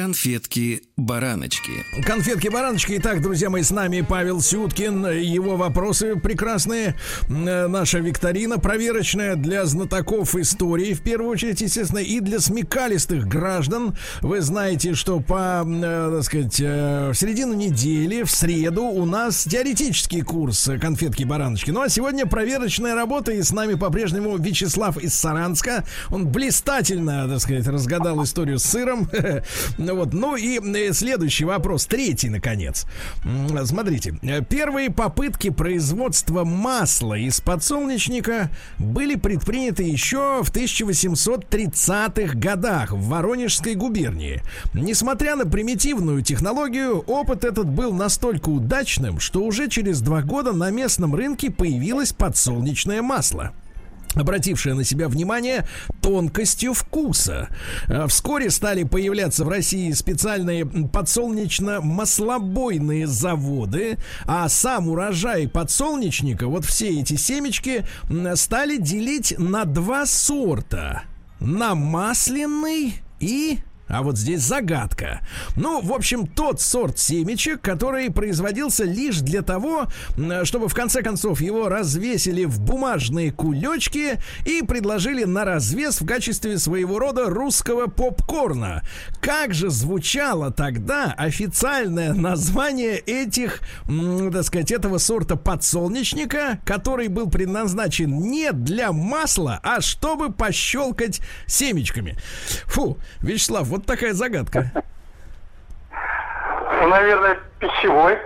Конфетки-бараночки. 0.00 1.84
Конфетки-бараночки. 2.06 2.96
Итак, 2.96 3.20
друзья 3.20 3.50
мои, 3.50 3.62
с 3.62 3.70
нами 3.70 4.00
Павел 4.00 4.40
Сюткин. 4.40 5.04
Его 5.06 5.56
вопросы 5.56 6.16
прекрасные. 6.16 6.96
Э, 7.28 7.66
наша 7.66 7.98
викторина 7.98 8.58
проверочная 8.58 9.36
для 9.36 9.66
знатоков 9.66 10.34
истории, 10.36 10.94
в 10.94 11.02
первую 11.02 11.30
очередь, 11.32 11.60
естественно, 11.60 11.98
и 11.98 12.20
для 12.20 12.40
смекалистых 12.40 13.26
граждан. 13.26 13.94
Вы 14.22 14.40
знаете, 14.40 14.94
что 14.94 15.20
по, 15.20 15.66
э, 15.66 16.12
так 16.14 16.24
сказать, 16.24 16.58
э, 16.60 17.10
в 17.10 17.14
середину 17.14 17.52
недели, 17.52 18.22
в 18.22 18.30
среду, 18.30 18.84
у 18.84 19.04
нас 19.04 19.44
теоретический 19.44 20.22
курс 20.22 20.70
конфетки-бараночки. 20.80 21.72
Ну, 21.72 21.82
а 21.82 21.90
сегодня 21.90 22.24
проверочная 22.24 22.94
работа, 22.94 23.32
и 23.32 23.42
с 23.42 23.52
нами 23.52 23.74
по-прежнему 23.74 24.38
Вячеслав 24.38 24.96
из 24.96 25.12
Саранска. 25.12 25.84
Он 26.08 26.26
блистательно, 26.26 27.28
так 27.28 27.40
сказать, 27.40 27.66
разгадал 27.66 28.24
историю 28.24 28.58
с 28.58 28.64
сыром. 28.64 29.06
Вот, 29.92 30.12
ну 30.12 30.36
и 30.36 30.58
э, 30.58 30.92
следующий 30.92 31.44
вопрос, 31.44 31.86
третий, 31.86 32.28
наконец. 32.28 32.86
Смотрите, 33.64 34.14
первые 34.48 34.90
попытки 34.90 35.50
производства 35.50 36.44
масла 36.44 37.14
из 37.14 37.40
подсолнечника 37.40 38.50
были 38.78 39.14
предприняты 39.16 39.82
еще 39.82 40.42
в 40.42 40.50
1830-х 40.50 42.38
годах 42.38 42.92
в 42.92 43.08
Воронежской 43.08 43.74
губернии. 43.74 44.42
Несмотря 44.74 45.36
на 45.36 45.46
примитивную 45.46 46.22
технологию, 46.22 46.98
опыт 47.00 47.44
этот 47.44 47.68
был 47.68 47.92
настолько 47.92 48.48
удачным, 48.48 49.20
что 49.20 49.42
уже 49.42 49.68
через 49.68 50.00
два 50.00 50.22
года 50.22 50.52
на 50.52 50.70
местном 50.70 51.14
рынке 51.14 51.50
появилось 51.50 52.12
подсолнечное 52.12 53.02
масло 53.02 53.52
обратившая 54.14 54.74
на 54.74 54.84
себя 54.84 55.08
внимание 55.08 55.66
тонкостью 56.02 56.74
вкуса. 56.74 57.48
А 57.88 58.06
вскоре 58.06 58.50
стали 58.50 58.84
появляться 58.84 59.44
в 59.44 59.48
России 59.48 59.90
специальные 59.92 60.64
подсолнечно-маслобойные 60.64 63.06
заводы, 63.06 63.98
а 64.24 64.48
сам 64.48 64.88
урожай 64.88 65.48
подсолнечника, 65.48 66.46
вот 66.46 66.64
все 66.64 67.00
эти 67.00 67.16
семечки, 67.16 67.84
стали 68.34 68.76
делить 68.76 69.34
на 69.38 69.64
два 69.64 70.06
сорта. 70.06 71.02
На 71.38 71.74
масляный 71.74 72.94
и 73.18 73.58
а 73.90 74.02
вот 74.02 74.16
здесь 74.16 74.40
загадка. 74.40 75.20
Ну, 75.56 75.80
в 75.80 75.92
общем, 75.92 76.26
тот 76.26 76.60
сорт 76.60 76.98
семечек, 76.98 77.60
который 77.60 78.10
производился 78.10 78.84
лишь 78.84 79.18
для 79.18 79.42
того, 79.42 79.88
чтобы 80.44 80.68
в 80.68 80.74
конце 80.74 81.02
концов 81.02 81.40
его 81.40 81.68
развесили 81.68 82.44
в 82.44 82.60
бумажные 82.60 83.32
кулечки 83.32 84.20
и 84.46 84.62
предложили 84.62 85.24
на 85.24 85.44
развес 85.44 86.00
в 86.00 86.06
качестве 86.06 86.58
своего 86.58 86.98
рода 86.98 87.28
русского 87.28 87.86
попкорна. 87.86 88.82
Как 89.20 89.54
же 89.54 89.70
звучало 89.70 90.50
тогда 90.50 91.14
официальное 91.16 92.14
название 92.14 92.98
этих, 92.98 93.60
так 93.86 94.44
сказать, 94.44 94.70
этого 94.70 94.98
сорта 94.98 95.36
подсолнечника, 95.36 96.60
который 96.64 97.08
был 97.08 97.28
предназначен 97.28 98.18
не 98.20 98.52
для 98.52 98.92
масла, 98.92 99.60
а 99.62 99.80
чтобы 99.80 100.32
пощелкать 100.32 101.20
семечками. 101.46 102.16
Фу, 102.66 102.98
Вячеслав, 103.20 103.66
вот 103.66 103.79
вот 103.80 103.86
такая 103.86 104.12
загадка. 104.12 104.70
Ну, 106.80 106.88
наверное, 106.88 107.38
пищевой. 107.58 108.18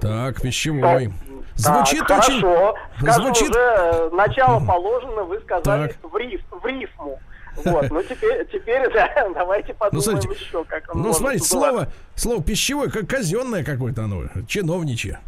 Так, 0.00 0.40
пищевой. 0.40 1.12
Звучит 1.56 2.06
так, 2.06 2.20
очень... 2.20 2.40
Хорошо. 2.40 2.74
Скажу, 3.00 3.22
Звучит... 3.22 3.50
уже 3.50 4.10
начало 4.12 4.64
положено, 4.64 5.24
вы 5.24 5.40
сказали 5.40 5.94
в, 6.02 6.16
риф, 6.16 6.40
в 6.50 6.66
рифму. 6.66 7.20
Вот, 7.56 7.90
ну 7.90 8.02
теперь, 8.02 8.46
теперь 8.46 8.90
да, 8.92 9.28
давайте 9.34 9.74
подумаем 9.74 9.92
ну, 9.92 10.20
смотрите, 10.20 10.44
еще, 10.44 10.64
как 10.64 10.94
он 10.94 11.02
Ну, 11.02 11.12
смотрите, 11.12 11.44
слово, 11.44 11.88
слово 12.14 12.42
пищевое, 12.42 12.88
как 12.88 13.08
казенное 13.08 13.64
какое-то 13.64 14.04
оно, 14.04 14.22
чиновничье. 14.46 15.18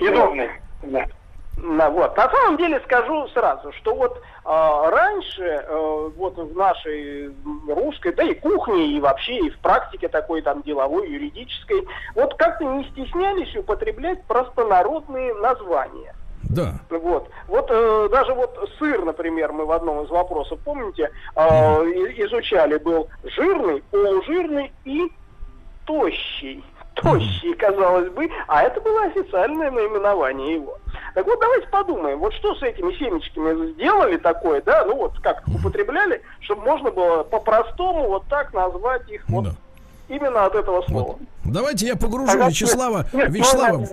Ну, 0.00 0.34
вот. 1.56 2.16
На 2.16 2.30
самом 2.30 2.56
деле 2.56 2.80
скажу 2.80 3.28
сразу, 3.28 3.72
что 3.72 3.94
вот 3.94 4.16
э, 4.16 4.90
раньше 4.90 5.42
э, 5.42 6.10
вот 6.16 6.36
в 6.36 6.56
нашей 6.56 7.30
русской, 7.68 8.12
да 8.12 8.24
и 8.24 8.34
кухне, 8.34 8.96
и 8.96 9.00
вообще 9.00 9.38
и 9.38 9.50
в 9.50 9.58
практике 9.58 10.08
такой 10.08 10.42
там 10.42 10.62
деловой, 10.62 11.10
юридической, 11.10 11.86
вот 12.14 12.34
как-то 12.34 12.64
не 12.64 12.84
стеснялись 12.90 13.54
употреблять 13.56 14.24
простонародные 14.24 15.34
названия. 15.34 16.14
Да. 16.44 16.74
Вот. 16.90 17.28
Вот 17.48 17.66
э, 17.70 18.08
даже 18.10 18.34
вот 18.34 18.70
сыр, 18.78 19.04
например, 19.04 19.52
мы 19.52 19.64
в 19.64 19.72
одном 19.72 20.04
из 20.04 20.10
вопросов, 20.10 20.58
помните, 20.64 21.10
э, 21.36 21.42
изучали, 21.42 22.78
был 22.78 23.08
жирный, 23.24 23.82
полужирный 23.90 24.72
и 24.84 25.12
тощий 25.86 26.64
тощий, 26.94 27.54
казалось 27.54 28.10
бы, 28.10 28.28
а 28.46 28.62
это 28.62 28.80
было 28.80 29.04
официальное 29.04 29.70
наименование 29.70 30.54
его. 30.54 30.78
Так 31.14 31.26
вот, 31.26 31.38
давайте 31.40 31.66
подумаем, 31.68 32.18
вот 32.18 32.32
что 32.34 32.54
с 32.54 32.62
этими 32.62 32.92
семечками 32.94 33.72
сделали 33.72 34.16
такое, 34.16 34.62
да, 34.62 34.84
ну 34.86 34.96
вот 34.96 35.18
как 35.20 35.42
употребляли, 35.46 36.22
чтобы 36.40 36.62
можно 36.62 36.90
было 36.90 37.22
по-простому 37.22 38.08
вот 38.08 38.26
так 38.28 38.54
назвать 38.54 39.08
их 39.10 39.22
вот 39.28 39.44
да. 39.44 39.50
именно 40.08 40.46
от 40.46 40.54
этого 40.54 40.80
слова. 40.82 41.18
Вот. 41.18 41.18
Давайте 41.44 41.86
я 41.86 41.96
погружу 41.96 42.40
а 42.40 42.48
Вячеслава. 42.48 43.06
Нет, 43.12 43.30
Вячеслав, 43.30 43.90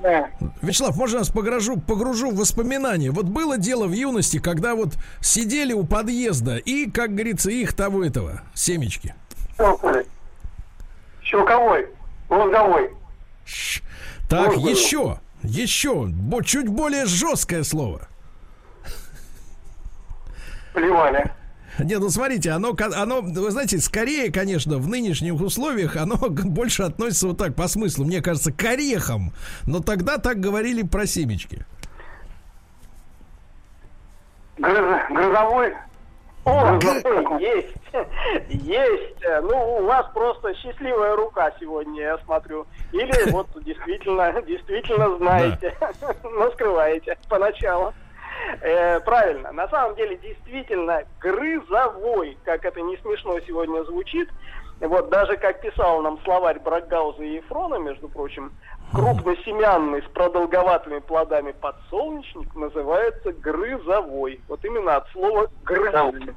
Вячеслав, 0.62 0.96
можно 0.96 1.16
я 1.16 1.20
вас 1.20 1.30
погружу, 1.30 1.78
погружу 1.78 2.32
в 2.32 2.38
воспоминания? 2.38 3.12
Вот 3.12 3.26
было 3.26 3.58
дело 3.58 3.86
в 3.86 3.92
юности, 3.92 4.40
когда 4.40 4.76
вот 4.76 4.94
сидели 5.20 5.74
у 5.74 5.86
подъезда 5.86 6.56
и, 6.56 6.90
как 6.90 7.12
говорится, 7.12 7.52
их 7.52 7.74
того 7.74 8.06
этого, 8.06 8.42
семечки. 8.54 9.14
Щелковой. 11.22 11.88
Мозговой. 12.30 12.92
Так, 14.30 14.48
Мозговой. 14.48 14.72
еще, 14.72 15.20
еще, 15.44 16.12
чуть 16.44 16.68
более 16.68 17.06
жесткое 17.06 17.64
слово. 17.64 18.08
Плевали. 20.74 21.32
Нет, 21.80 22.00
ну 22.00 22.10
смотрите, 22.10 22.52
оно, 22.52 22.76
оно, 22.78 23.22
вы 23.22 23.52
знаете, 23.52 23.80
скорее, 23.80 24.32
конечно, 24.32 24.78
в 24.78 24.88
нынешних 24.88 25.40
условиях 25.40 25.96
оно 25.96 26.18
больше 26.30 26.84
относится 26.84 27.28
вот 27.28 27.38
так 27.38 27.56
по 27.56 27.68
смыслу, 27.68 28.06
мне 28.06 28.22
кажется, 28.22 28.52
к 28.52 28.64
орехам. 28.64 29.32
Но 29.66 29.80
тогда 29.80 30.18
так 30.18 30.40
говорили 30.40 30.84
про 30.84 31.06
семечки. 31.06 31.66
Грыз, 34.58 35.02
грызовой 35.10 35.74
о, 36.50 37.40
есть, 37.40 37.76
есть. 38.50 39.44
Ну, 39.44 39.78
у 39.78 39.86
вас 39.86 40.06
просто 40.14 40.54
счастливая 40.56 41.16
рука 41.16 41.52
сегодня, 41.60 42.02
я 42.02 42.18
смотрю. 42.20 42.66
Или 42.92 43.32
вот 43.32 43.48
действительно, 43.64 44.42
действительно 44.42 45.18
знаете, 45.18 45.76
но 46.24 46.52
скрываете 46.52 47.18
поначалу. 47.30 47.94
Э, 48.62 49.00
правильно. 49.02 49.52
На 49.52 49.68
самом 49.70 49.96
деле, 49.96 50.18
действительно, 50.18 51.04
грызовой, 51.20 52.38
как 52.46 52.66
это 52.66 52.82
не 52.82 52.98
смешно 52.98 53.40
сегодня 53.42 53.84
звучит, 53.84 54.30
вот 54.80 55.10
даже 55.10 55.36
как 55.38 55.62
писал 55.62 56.02
нам 56.02 56.20
словарь 56.24 56.60
Брагауза 56.60 57.22
и 57.24 57.36
Ефрона, 57.36 57.76
между 57.76 58.08
прочим, 58.08 58.54
крупносемянный 58.94 60.02
с 60.02 60.06
продолговатыми 60.14 61.00
плодами 61.00 61.52
подсолнечник 61.52 62.54
называется 62.56 63.32
грызовой. 63.34 64.42
Вот 64.48 64.64
именно 64.66 64.98
от 64.98 65.10
слова 65.12 65.48
грызовый. 65.64 66.34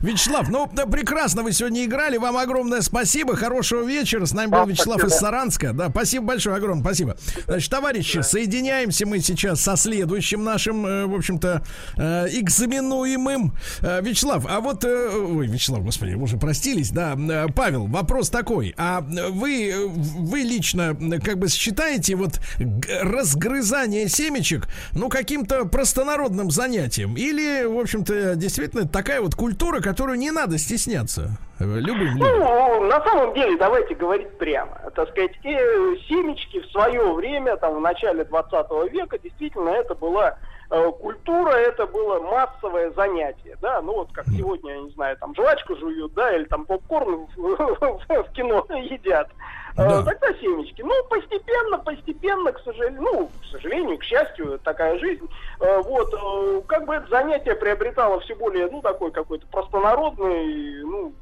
Вячеслав, 0.00 0.50
ну 0.50 0.68
да, 0.72 0.86
прекрасно 0.86 1.42
вы 1.42 1.52
сегодня 1.52 1.84
играли. 1.84 2.18
Вам 2.18 2.36
огромное 2.36 2.82
спасибо. 2.82 3.36
Хорошего 3.36 3.82
вечера. 3.82 4.26
С 4.26 4.32
нами 4.32 4.50
был 4.50 4.66
Вячеслав 4.66 5.02
из 5.02 5.14
Саранска. 5.14 5.72
Да, 5.72 5.88
спасибо 5.88 6.26
большое, 6.26 6.56
огромное 6.56 6.84
спасибо. 6.84 7.16
Значит, 7.46 7.70
товарищи, 7.70 8.20
соединяемся 8.20 9.06
мы 9.06 9.20
сейчас 9.20 9.62
со 9.62 9.76
следующим 9.76 10.44
нашим, 10.44 10.86
э, 10.86 11.06
в 11.06 11.14
общем-то, 11.14 11.62
э, 11.96 12.26
экзаменуемым. 12.32 13.54
Э, 13.80 14.02
Вячеслав, 14.02 14.44
а 14.48 14.60
вот, 14.60 14.84
ой, 14.84 15.46
Вячеслав, 15.46 15.82
господи, 15.82 16.14
мы 16.14 16.24
уже 16.24 16.36
простились, 16.36 16.90
да. 16.90 17.16
Павел, 17.54 17.86
вопрос 17.86 18.28
такой. 18.28 18.74
А 18.76 19.00
вы, 19.00 19.88
вы 19.88 20.40
лично 20.40 20.94
как 21.24 21.38
бы 21.38 21.48
считаете 21.48 22.14
вот 22.16 22.40
разгрызание 23.02 24.08
семечек, 24.08 24.68
ну, 24.92 25.08
каким-то 25.08 25.64
простонародным 25.66 26.50
занятием? 26.50 27.16
Или, 27.16 27.64
в 27.64 27.78
общем-то, 27.78 28.36
действительно 28.36 28.86
такая 28.86 29.20
вот 29.20 29.34
культура, 29.34 29.80
которую 29.80 30.18
не 30.18 30.30
надо 30.30 30.58
стесняться 30.58 31.38
любым 31.58 32.16
Ну, 32.16 32.84
на 32.84 33.02
самом 33.04 33.34
деле, 33.34 33.56
давайте 33.56 33.94
говорить 33.94 34.36
прямо. 34.38 34.78
Так 34.94 35.08
сказать, 35.10 35.32
и 35.42 35.56
семечки 36.08 36.60
в 36.60 36.70
свое 36.70 37.12
время, 37.14 37.56
там, 37.56 37.76
в 37.76 37.80
начале 37.80 38.24
20 38.24 38.92
века, 38.92 39.18
действительно, 39.18 39.70
это 39.70 39.94
была 39.94 40.30
э, 40.30 40.34
культура, 40.68 41.50
это 41.50 41.86
было 41.86 42.20
массовое 42.20 42.90
занятие, 42.90 43.56
да, 43.60 43.80
ну 43.82 43.94
вот 43.94 44.12
как 44.12 44.26
сегодня, 44.26 44.74
я 44.74 44.80
не 44.80 44.90
знаю, 44.90 45.16
там 45.18 45.34
жвачку 45.34 45.76
жуют, 45.76 46.12
да, 46.14 46.34
или 46.34 46.44
там 46.44 46.64
попкорн 46.66 47.26
в 47.36 48.32
кино 48.34 48.66
едят. 48.70 49.28
Э, 49.76 49.88
да. 49.88 50.02
Тогда 50.02 50.32
семечки. 50.40 50.82
Ну, 50.82 50.92
постепенно, 51.08 51.78
постепенно, 51.78 52.52
к 52.52 52.60
сожалению, 52.60 53.02
ну, 53.02 53.30
к 53.42 53.44
сожалению, 53.52 53.98
к 53.98 54.04
счастью, 54.04 54.58
такая 54.64 54.98
жизнь. 54.98 55.28
Э, 55.60 55.82
вот, 55.82 56.12
э, 56.14 56.62
как 56.66 56.86
бы 56.86 56.94
это 56.94 57.08
занятие 57.08 57.54
приобретало 57.54 58.20
все 58.20 58.34
более, 58.34 58.68
ну, 58.70 58.80
такой 58.80 59.10
какой-то 59.10 59.46
простонародный, 59.48 60.82
ну, 60.82 61.12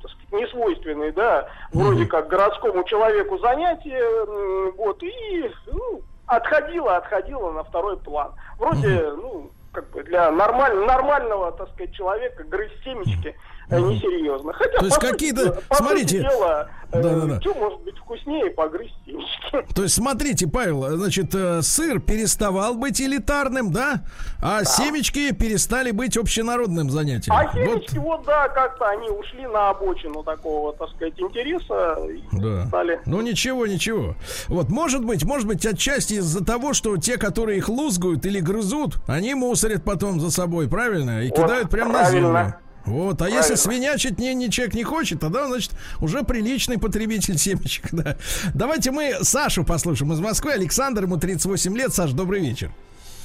так 0.00 0.10
сказать, 0.10 0.32
несвойственный, 0.32 1.12
да, 1.12 1.48
вроде 1.72 2.06
как 2.06 2.28
городскому 2.28 2.84
человеку 2.84 3.38
занятие, 3.38 4.72
вот, 4.76 5.02
и, 5.02 5.50
ну, 5.66 6.02
отходило, 6.28 6.96
отходило 6.96 7.52
на 7.52 7.64
второй 7.64 7.96
план. 7.98 8.32
Вроде, 8.58 9.12
ну, 9.16 9.50
как 9.72 9.90
бы 9.90 10.02
для 10.02 10.30
нормаль, 10.30 10.76
нормального, 10.84 11.52
так 11.52 11.68
сказать, 11.70 11.94
человека 11.94 12.44
грызть 12.44 12.82
семечки 12.84 13.34
mm-hmm. 13.76 13.94
несерьезно. 13.94 14.52
Хотя, 14.52 14.78
То 14.78 14.86
есть 14.86 14.98
какие-то, 14.98 15.60
смотрите, 15.70 16.20
дела, 16.20 16.68
да, 16.90 17.02
да, 17.02 17.26
да. 17.26 17.40
что 17.40 17.54
может 17.54 17.80
быть 17.80 17.98
вкуснее 17.98 18.50
погрызть 18.50 18.94
семечки? 19.04 19.74
То 19.74 19.82
есть, 19.82 19.94
смотрите, 19.94 20.46
Павел, 20.46 20.96
значит, 20.96 21.34
э, 21.34 21.60
сыр 21.60 22.00
переставал 22.00 22.74
быть 22.74 23.00
элитарным, 23.00 23.72
да? 23.72 24.04
А 24.40 24.60
да. 24.60 24.64
семечки 24.64 25.34
перестали 25.34 25.90
быть 25.90 26.16
общенародным 26.16 26.88
занятием. 26.90 27.36
А 27.36 27.52
семечки, 27.52 27.98
вот, 27.98 28.18
вот 28.18 28.26
да, 28.26 28.48
как-то 28.48 28.86
они 28.88 29.10
ушли 29.10 29.46
на 29.46 29.68
обочину 29.68 30.22
такого, 30.22 30.72
так 30.72 30.88
сказать, 30.90 31.14
интереса. 31.18 31.98
Да. 32.32 32.66
Стали... 32.68 33.00
Ну 33.04 33.20
ничего, 33.20 33.66
ничего. 33.66 34.14
Вот, 34.48 34.70
может 34.70 35.04
быть, 35.04 35.24
может 35.24 35.46
быть, 35.46 35.66
отчасти 35.66 36.14
из-за 36.14 36.42
того, 36.42 36.72
что 36.72 36.96
те, 36.96 37.18
которые 37.18 37.58
их 37.58 37.68
лузгают 37.68 38.24
или 38.24 38.40
грызут, 38.40 38.96
они 39.06 39.34
мусорят 39.34 39.84
потом 39.84 40.20
за 40.20 40.30
собой, 40.30 40.68
правильно? 40.68 41.22
И 41.22 41.28
вот, 41.28 41.36
кидают 41.36 41.68
прямо 41.68 41.92
на 41.92 42.10
землю. 42.10 42.54
Вот, 42.88 43.14
а 43.14 43.16
Правильно. 43.16 43.38
если 43.38 43.54
свинячить 43.54 44.18
не, 44.18 44.34
не 44.34 44.50
человек 44.50 44.74
не 44.74 44.84
хочет, 44.84 45.20
тогда, 45.20 45.46
значит, 45.46 45.72
уже 46.00 46.22
приличный 46.22 46.78
потребитель 46.78 47.38
семечек, 47.38 47.88
да. 47.92 48.16
Давайте 48.54 48.90
мы 48.90 49.18
Сашу 49.22 49.64
послушаем 49.64 50.12
из 50.12 50.20
Москвы. 50.20 50.52
Александр, 50.52 51.02
ему 51.04 51.16
38 51.18 51.76
лет. 51.76 51.94
Саш, 51.94 52.12
добрый 52.12 52.40
вечер. 52.40 52.72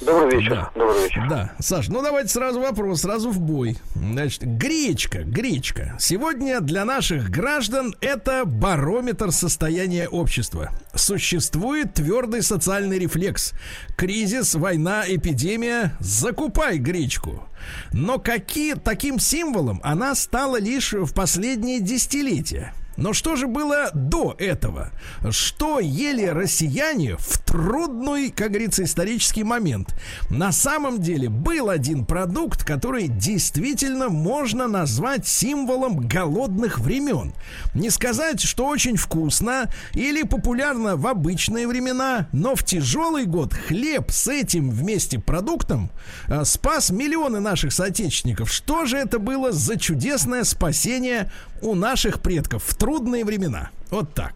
Добрый 0.00 0.36
вечер. 0.36 0.50
Да. 0.50 0.70
Добрый 0.74 1.04
вечер. 1.04 1.26
Да, 1.28 1.52
Саш, 1.60 1.88
ну 1.88 2.02
давайте 2.02 2.28
сразу 2.28 2.60
вопрос, 2.60 3.02
сразу 3.02 3.30
в 3.30 3.40
бой. 3.40 3.78
Значит, 3.94 4.42
гречка, 4.44 5.22
гречка. 5.22 5.96
Сегодня 5.98 6.60
для 6.60 6.84
наших 6.84 7.30
граждан 7.30 7.94
это 8.00 8.44
барометр 8.44 9.32
состояния 9.32 10.08
общества. 10.08 10.70
Существует 10.94 11.94
твердый 11.94 12.42
социальный 12.42 12.98
рефлекс. 12.98 13.52
Кризис, 13.96 14.54
война, 14.54 15.04
эпидемия. 15.06 15.96
Закупай 16.00 16.78
гречку. 16.78 17.44
Но 17.92 18.18
какие, 18.18 18.74
таким 18.74 19.18
символом 19.18 19.80
она 19.82 20.14
стала 20.14 20.60
лишь 20.60 20.92
в 20.92 21.14
последние 21.14 21.80
десятилетия. 21.80 22.74
Но 22.96 23.12
что 23.12 23.36
же 23.36 23.46
было 23.46 23.90
до 23.92 24.34
этого? 24.38 24.90
Что 25.30 25.80
ели 25.80 26.26
россияне 26.26 27.16
в 27.16 27.38
трудный, 27.38 28.30
как 28.30 28.50
говорится, 28.50 28.84
исторический 28.84 29.44
момент? 29.44 29.94
На 30.30 30.52
самом 30.52 31.00
деле 31.00 31.28
был 31.28 31.68
один 31.70 32.04
продукт, 32.04 32.64
который 32.64 33.08
действительно 33.08 34.08
можно 34.08 34.68
назвать 34.68 35.26
символом 35.26 36.06
голодных 36.06 36.78
времен. 36.78 37.32
Не 37.74 37.90
сказать, 37.90 38.40
что 38.40 38.66
очень 38.66 38.96
вкусно 38.96 39.70
или 39.92 40.22
популярно 40.22 40.96
в 40.96 41.06
обычные 41.06 41.66
времена, 41.66 42.28
но 42.32 42.54
в 42.54 42.64
тяжелый 42.64 43.26
год 43.26 43.54
хлеб 43.54 44.10
с 44.10 44.28
этим 44.28 44.70
вместе 44.70 45.18
продуктом 45.18 45.90
э, 46.28 46.44
спас 46.44 46.90
миллионы 46.90 47.40
наших 47.40 47.72
соотечественников. 47.72 48.52
Что 48.52 48.84
же 48.84 48.96
это 48.96 49.18
было 49.18 49.52
за 49.52 49.78
чудесное 49.78 50.44
спасение 50.44 51.30
у 51.62 51.74
наших 51.74 52.20
предков 52.20 52.64
в 52.64 52.76
трудные 52.84 53.24
времена. 53.24 53.70
Вот 53.90 54.12
так. 54.12 54.32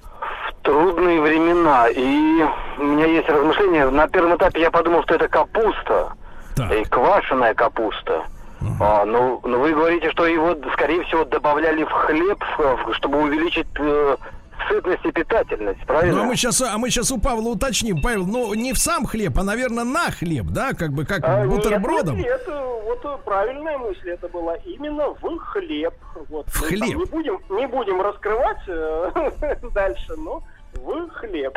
В 0.00 0.62
трудные 0.62 1.20
времена. 1.20 1.88
И 1.88 2.42
у 2.78 2.82
меня 2.82 3.04
есть 3.04 3.28
размышления. 3.28 3.90
На 3.90 4.08
первом 4.08 4.36
этапе 4.36 4.62
я 4.62 4.70
подумал, 4.70 5.02
что 5.02 5.16
это 5.16 5.28
капуста. 5.28 6.12
Так. 6.56 6.72
И 6.72 6.84
квашеная 6.84 7.52
капуста. 7.52 8.24
А, 8.80 9.04
ну, 9.04 9.40
ну, 9.44 9.60
вы 9.60 9.74
говорите, 9.74 10.10
что 10.12 10.26
его, 10.26 10.56
скорее 10.72 11.04
всего, 11.04 11.26
добавляли 11.26 11.84
в 11.84 11.90
хлеб, 11.90 12.42
чтобы 12.92 13.20
увеличить 13.20 13.66
э, 13.78 14.16
сытность 14.84 15.04
и 15.04 15.12
питательность, 15.12 15.84
правильно? 15.86 16.16
Ну, 16.16 16.22
а 16.22 16.26
мы 16.26 16.36
сейчас, 16.36 16.60
а 16.60 16.78
мы 16.78 16.90
сейчас 16.90 17.10
у 17.10 17.18
Павла 17.18 17.48
уточним, 17.50 18.00
Павел, 18.00 18.26
ну 18.26 18.54
не 18.54 18.72
в 18.72 18.78
сам 18.78 19.06
хлеб, 19.06 19.38
а, 19.38 19.42
наверное, 19.42 19.84
на 19.84 20.10
хлеб, 20.10 20.46
да, 20.46 20.72
как 20.72 20.92
бы 20.92 21.04
как 21.04 21.20
А, 21.24 21.44
нет, 21.44 21.48
бутербродом. 21.48 22.16
нет, 22.16 22.26
это 22.26 22.60
вот 22.84 23.00
э, 23.04 23.18
правильная 23.24 23.78
мысль, 23.78 24.10
это 24.10 24.28
была 24.28 24.56
именно 24.56 25.08
в 25.08 25.38
хлеб. 25.38 25.94
Вот. 26.28 26.48
В 26.48 26.62
Мы 26.62 26.68
хлеб. 26.68 26.96
Не 26.96 27.04
будем, 27.06 27.38
не 27.50 27.66
будем 27.66 28.00
раскрывать 28.00 28.62
э, 28.66 29.30
дальше, 29.74 30.14
но 30.16 30.42
в 30.74 31.08
хлеб. 31.10 31.56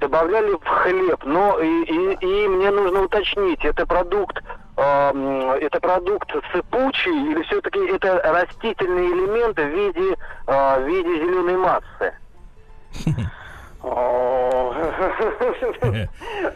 Добавляли 0.00 0.52
в 0.52 0.64
хлеб, 0.64 1.24
но 1.24 1.58
и, 1.58 1.66
и, 1.66 2.14
и 2.20 2.48
мне 2.48 2.70
нужно 2.70 3.02
уточнить, 3.02 3.64
это 3.64 3.84
продукт, 3.84 4.40
эм, 4.76 5.50
это 5.50 5.80
продукт 5.80 6.30
сыпучий 6.52 7.32
или 7.32 7.42
все-таки 7.42 7.80
это 7.80 8.22
растительные 8.22 9.08
элементы 9.08 9.64
в 9.64 9.70
виде, 9.70 10.16
э, 10.46 10.80
в 10.80 10.86
виде 10.86 11.16
зеленой 11.16 11.56
массы? 11.56 12.14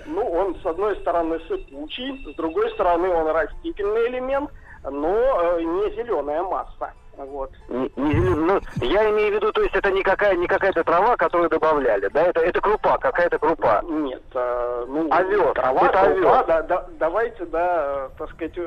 Ну, 0.06 0.30
он, 0.30 0.56
с 0.60 0.66
одной 0.66 0.96
стороны, 0.96 1.38
сыпучий, 1.46 2.32
с 2.32 2.36
другой 2.36 2.70
стороны, 2.70 3.08
он 3.08 3.28
растительный 3.28 4.08
элемент, 4.08 4.50
но 4.84 5.56
э, 5.56 5.62
не 5.62 5.90
зеленая 5.94 6.42
масса. 6.42 6.92
Вот. 7.16 7.52
Не, 7.68 7.90
не 7.96 8.14
ну, 8.14 8.60
я 8.80 9.10
имею 9.10 9.32
в 9.32 9.34
виду, 9.36 9.52
то 9.52 9.62
есть 9.62 9.74
это 9.76 9.90
не, 9.90 10.02
какая, 10.02 10.34
не 10.34 10.46
какая-то 10.46 10.82
трава, 10.82 11.16
которую 11.16 11.50
добавляли, 11.50 12.08
да, 12.08 12.22
это, 12.22 12.40
это 12.40 12.60
крупа, 12.60 12.98
какая-то 12.98 13.38
крупа. 13.38 13.82
Нет, 13.84 14.22
э, 14.34 14.84
ну, 14.88 15.08
Овес, 15.12 15.54
трава, 15.54 15.86
это 15.86 16.14
крупа, 16.14 16.38
овес. 16.40 16.46
да, 16.46 16.62
да, 16.62 16.86
давайте, 16.98 17.44
да, 17.46 17.84
э, 17.84 18.08
так 18.18 18.30
сказать, 18.30 18.58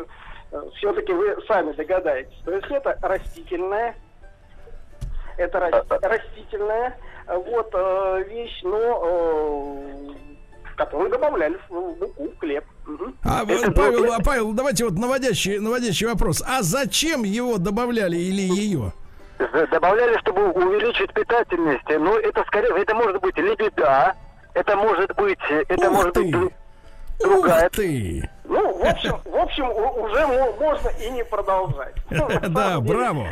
все-таки 0.75 1.11
вы 1.11 1.35
сами 1.47 1.73
догадаетесь. 1.73 2.39
То 2.45 2.51
есть 2.51 2.69
это 2.69 2.97
растительная, 3.01 3.95
это 5.37 5.59
рас- 5.59 6.01
растительная 6.01 6.89
э, 6.89 7.04
вот 7.27 7.69
э, 7.73 8.23
вещь, 8.29 8.59
но 8.63 8.77
э, 9.03 10.13
которую 10.75 11.09
добавляли 11.09 11.57
в, 11.69 11.73
муку, 11.73 12.29
в 12.35 12.39
хлеб. 12.39 12.63
А, 13.23 13.43
вот, 13.45 13.51
Это 13.63 13.71
Павел, 13.71 14.03
было- 14.05 14.15
а, 14.17 14.23
Павел, 14.23 14.53
давайте 14.53 14.85
вот 14.85 14.93
наводящий, 14.93 15.57
наводящий 15.59 16.05
вопрос. 16.07 16.43
А 16.45 16.61
зачем 16.61 17.23
его 17.23 17.57
добавляли 17.57 18.17
или 18.17 18.41
ее? 18.41 18.91
Добавляли, 19.71 20.17
чтобы 20.19 20.51
увеличить 20.51 21.13
питательность. 21.13 21.83
Ну, 21.89 22.15
это 22.17 22.43
скорее, 22.47 22.71
это 22.77 22.93
может 22.95 23.19
быть 23.21 23.37
лебеда, 23.37 24.13
это 24.53 24.75
может 24.77 25.13
быть, 25.15 25.39
это 25.49 25.89
Ух 25.89 25.93
может 25.97 26.13
ты! 26.13 26.21
быть 26.23 26.35
дру- 26.35 26.51
другая. 27.21 27.65
Ух 27.65 27.71
ты! 27.71 28.29
Ну, 28.45 28.74
в 28.85 28.89
общем, 28.89 29.19
в 29.25 29.35
общем, 29.35 29.69
уже 29.71 30.27
мо- 30.27 30.53
можно 30.59 30.89
и 30.89 31.09
не 31.09 31.23
продолжать. 31.23 31.95
Да, 32.49 32.79
браво. 32.79 33.27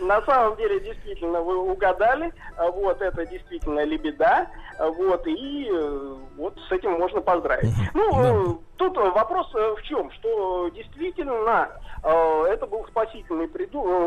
На 0.00 0.20
самом 0.22 0.56
деле, 0.56 0.80
действительно, 0.80 1.40
вы 1.40 1.56
угадали. 1.58 2.32
Вот, 2.58 3.00
это 3.00 3.26
действительно 3.26 3.84
лебеда. 3.84 4.46
Вот, 4.78 5.26
и 5.26 5.68
э, 5.70 6.14
вот 6.36 6.58
с 6.68 6.72
этим 6.72 6.92
можно 6.92 7.20
поздравить. 7.20 7.70
Ну, 7.94 8.52
э, 8.52 8.54
тут 8.76 8.96
вопрос 8.96 9.48
э, 9.54 9.74
в 9.78 9.82
чем? 9.82 10.10
Что 10.12 10.68
действительно 10.70 11.68
это 12.04 12.66
был 12.66 12.84
спасительный 12.88 13.48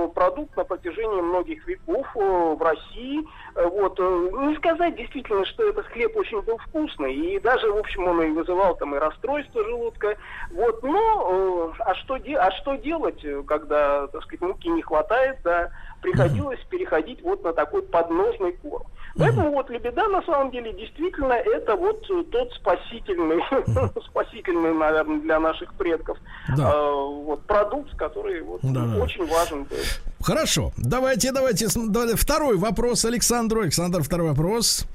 продукт 0.10 0.56
на 0.56 0.64
протяжении 0.64 1.20
многих 1.20 1.66
веков 1.68 2.06
в 2.14 2.62
России. 2.62 3.28
Вот, 3.56 3.98
не 3.98 4.56
сказать 4.58 4.96
действительно, 4.96 5.44
что 5.46 5.68
этот 5.68 5.88
хлеб 5.88 6.16
очень 6.16 6.42
был 6.42 6.60
вкусный. 6.60 7.14
И 7.16 7.40
даже, 7.40 7.72
в 7.72 7.78
общем, 7.78 8.08
он 8.08 8.22
и 8.22 8.30
вызывал 8.30 8.76
там 8.76 8.94
и 8.94 9.00
расстройство 9.00 9.64
желудка. 9.64 10.16
Вот, 10.52 10.77
но 10.82 11.74
э, 11.78 11.82
а 11.86 11.96
что, 11.96 12.18
де- 12.18 12.38
а 12.38 12.52
что 12.52 12.76
делать, 12.76 13.24
э, 13.24 13.44
когда, 13.44 14.08
так 14.08 14.24
сказать, 14.24 14.42
муки 14.42 14.68
не 14.70 14.82
хватает, 14.82 15.40
да, 15.44 15.70
приходилось 16.02 16.64
переходить 16.66 17.22
вот 17.22 17.44
на 17.44 17.54
такой 17.54 17.84
подножный 17.84 18.54
корм. 18.54 18.84
Поэтому 19.18 19.52
вот 19.52 19.70
лебеда 19.70 20.08
на 20.08 20.22
самом 20.24 20.52
деле 20.52 20.74
действительно 20.74 21.34
это 21.34 21.76
вот 21.76 22.04
э, 22.10 22.24
тот 22.32 22.54
спасительный, 22.54 23.42
спасительный, 24.10 24.74
наверное, 24.74 25.20
для 25.22 25.40
наших 25.40 25.74
предков 25.74 26.18
Да. 26.56 26.72
э, 26.72 26.92
вот 27.26 27.42
продукт, 27.46 27.96
который 27.98 28.42
вот 28.42 28.64
очень 28.64 29.26
важен 29.28 29.64
был. 29.64 29.78
Хорошо, 30.22 30.72
давайте, 30.78 31.32
давайте 31.32 31.68
второй 32.16 32.58
вопрос 32.58 33.06
Александру. 33.06 33.62
Александр, 33.62 34.02
второй 34.04 34.30
вопрос. 34.30 34.86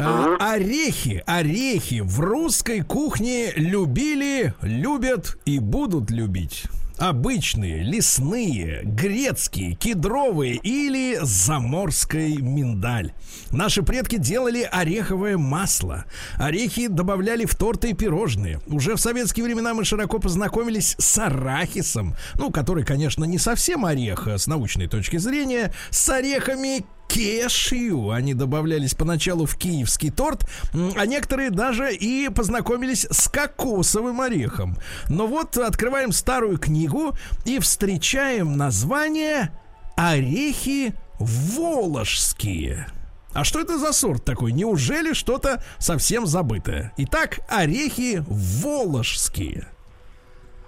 А, 0.00 0.36
орехи, 0.38 1.22
орехи 1.26 2.00
в 2.04 2.20
русской 2.20 2.82
кухне 2.82 3.52
любили, 3.56 4.54
любят 4.62 5.36
и 5.44 5.58
будут 5.58 6.10
любить. 6.10 6.64
Обычные, 7.02 7.82
лесные, 7.82 8.82
грецкие, 8.84 9.74
кедровые 9.74 10.54
или 10.54 11.18
заморской 11.20 12.36
миндаль. 12.36 13.12
Наши 13.50 13.82
предки 13.82 14.18
делали 14.18 14.62
ореховое 14.70 15.36
масло. 15.36 16.04
Орехи 16.36 16.86
добавляли 16.86 17.44
в 17.44 17.56
торты 17.56 17.90
и 17.90 17.92
пирожные. 17.92 18.60
Уже 18.68 18.94
в 18.94 19.00
советские 19.00 19.42
времена 19.42 19.74
мы 19.74 19.84
широко 19.84 20.20
познакомились 20.20 20.94
с 20.96 21.18
арахисом. 21.18 22.14
Ну, 22.36 22.52
который, 22.52 22.84
конечно, 22.84 23.24
не 23.24 23.38
совсем 23.38 23.84
орех 23.84 24.28
а 24.28 24.38
с 24.38 24.46
научной 24.46 24.86
точки 24.86 25.16
зрения. 25.16 25.74
С 25.90 26.08
орехами 26.08 26.84
кешью. 27.12 28.10
Они 28.10 28.34
добавлялись 28.34 28.94
поначалу 28.94 29.46
в 29.46 29.56
киевский 29.56 30.10
торт, 30.10 30.48
а 30.96 31.06
некоторые 31.06 31.50
даже 31.50 31.94
и 31.94 32.28
познакомились 32.28 33.06
с 33.10 33.28
кокосовым 33.28 34.20
орехом. 34.20 34.76
Но 35.08 35.26
вот 35.26 35.56
открываем 35.58 36.12
старую 36.12 36.58
книгу 36.58 37.12
и 37.44 37.58
встречаем 37.58 38.56
название 38.56 39.52
«Орехи 39.96 40.94
волжские». 41.18 42.86
А 43.34 43.44
что 43.44 43.60
это 43.60 43.78
за 43.78 43.92
сорт 43.92 44.24
такой? 44.24 44.52
Неужели 44.52 45.14
что-то 45.14 45.62
совсем 45.78 46.26
забытое? 46.26 46.92
Итак, 46.98 47.40
орехи 47.48 48.22
волжские. 48.28 49.68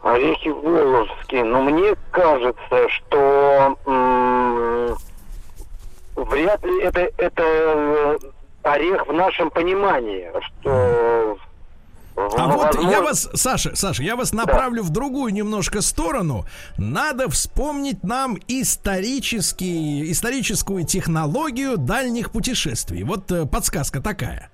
Орехи 0.02 0.48
волжские. 0.48 1.44
Но 1.44 1.62
мне 1.62 1.94
кажется, 2.10 2.88
что 2.88 3.76
вряд 6.16 6.64
ли 6.64 6.82
это, 6.82 7.00
это 7.18 7.42
э, 7.42 8.18
орех 8.62 9.06
в 9.06 9.12
нашем 9.12 9.50
понимании, 9.50 10.28
что 10.60 11.36
А 12.16 12.46
вот 12.46 12.62
возможно- 12.74 12.90
я 12.90 13.02
вас, 13.02 13.28
Саша, 13.34 13.74
Саша, 13.74 14.02
я 14.02 14.16
вас 14.16 14.32
направлю 14.32 14.82
в 14.82 14.90
другую 14.90 15.32
немножко 15.32 15.80
сторону. 15.82 16.46
Надо 16.78 17.28
вспомнить 17.28 18.02
нам 18.04 18.38
исторический, 18.48 20.10
историческую 20.10 20.84
технологию 20.86 21.76
дальних 21.76 22.30
путешествий. 22.30 23.02
Вот 23.02 23.30
э, 23.32 23.46
подсказка 23.46 24.00
такая. 24.00 24.50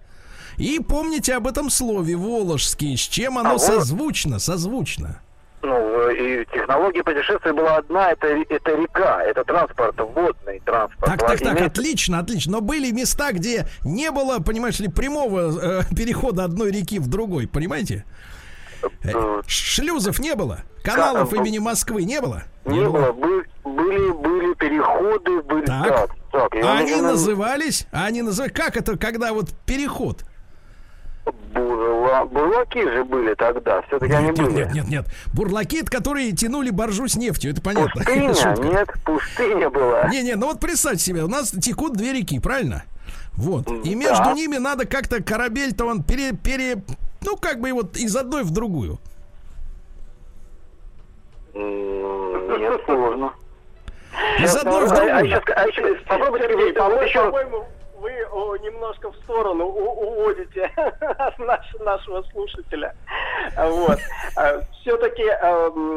И 0.57 0.79
помните 0.81 1.35
об 1.35 1.47
этом 1.47 1.71
слове 1.71 2.17
волжский, 2.17 2.97
с 2.97 3.01
чем 3.01 3.39
оно 3.39 3.55
А 3.55 3.59
созвучно, 3.59 4.39
созвучно. 4.39 5.21
Ну, 5.63 6.11
и 6.11 6.45
технология 6.47 7.03
путешествия 7.03 7.53
была 7.53 7.77
одна, 7.77 8.13
это, 8.13 8.29
это 8.29 8.71
река, 8.77 9.23
это 9.25 9.45
транспорт, 9.45 9.95
водный 9.99 10.61
транспорт. 10.65 11.05
Так, 11.19 11.21
так, 11.27 11.39
так, 11.41 11.61
отлично, 11.61 12.19
отлично. 12.19 12.53
Но 12.53 12.61
были 12.63 12.91
места, 12.91 13.33
где 13.33 13.67
не 13.85 14.11
было, 14.11 14.39
понимаешь 14.39 14.81
ли, 14.81 14.89
прямого 14.89 15.81
э, 15.81 15.83
перехода 15.97 16.45
одной 16.45 16.71
реки 16.71 16.99
в 16.99 17.09
другой, 17.09 17.47
понимаете? 17.47 18.05
Э, 19.05 19.43
Шлюзов 19.47 20.19
не 20.21 20.35
было, 20.35 20.61
каналов 20.83 21.29
Как- 21.31 21.39
имени 21.41 21.59
Москвы 21.59 22.05
не 22.05 22.21
было. 22.21 22.45
Не 22.65 22.89
было, 22.89 23.13
Бы- 23.13 23.45
были, 23.65 24.11
были 24.13 24.55
переходы, 24.55 25.43
были... 25.43 25.67
Так. 25.67 25.87
Так, 26.33 26.51
так, 26.53 26.55
Они 26.55 26.95
не- 26.95 27.01
назывались, 27.03 27.87
они 27.91 28.23
назывались, 28.23 28.55
как 28.55 28.77
это, 28.77 28.97
когда 28.97 29.33
вот 29.35 29.51
переход? 29.67 30.25
Бурла- 31.55 32.25
Бурлаки 32.27 32.83
же 32.83 33.05
были 33.05 33.35
тогда, 33.35 33.83
все-таки 33.83 34.13
они 34.13 34.29
Нет, 34.29 34.39
нет, 34.39 34.47
были. 34.49 34.57
нет, 34.65 34.75
нет, 34.75 34.89
нет. 34.89 35.07
Бурлаки, 35.35 35.83
которые 35.83 36.33
тянули 36.33 36.71
боржу 36.71 37.09
с 37.09 37.17
нефтью, 37.17 37.53
это 37.53 37.61
понятно. 37.63 37.93
Пустыня? 38.05 38.35
Шутка. 38.35 38.63
Нет, 38.63 38.89
пустыня 39.05 39.71
была. 39.71 40.09
Не, 40.09 40.23
не, 40.23 40.35
ну 40.37 40.47
вот 40.47 40.61
представьте 40.61 41.03
себе, 41.05 41.25
у 41.25 41.29
нас 41.29 41.51
текут 41.51 41.95
две 41.95 42.13
реки, 42.13 42.39
правильно? 42.39 42.85
Вот. 43.35 43.69
И 43.85 43.95
Да. 43.95 43.97
между 43.97 44.31
ними 44.33 44.57
надо 44.59 44.87
как-то 44.87 45.23
корабель-то 45.23 45.85
он 45.87 46.03
пере, 46.03 46.33
пере, 46.33 46.83
ну 47.25 47.37
как 47.37 47.61
бы 47.61 47.73
вот 47.73 47.97
из 47.97 48.15
одной 48.17 48.43
в 48.45 48.51
другую. 48.51 48.99
Нет, 51.55 52.81
сложно. 52.85 53.33
Из 54.39 54.55
одной 54.57 54.87
в 54.87 54.93
А, 54.93 54.95
а 54.95 54.97
другую. 54.97 55.27
еще, 55.27 55.39
а 55.55 55.67
еще 55.67 55.95
попробуйте 56.07 56.49
по-моему, 56.75 57.65
вы 58.01 58.11
о, 58.33 58.57
немножко 58.57 59.11
в 59.13 59.17
сторону 59.17 59.67
у- 59.67 60.21
уводите 60.21 60.71
наш- 61.39 61.75
нашего 61.81 62.23
слушателя. 62.33 62.95
Вот. 63.57 63.99
Все-таки 64.81 65.25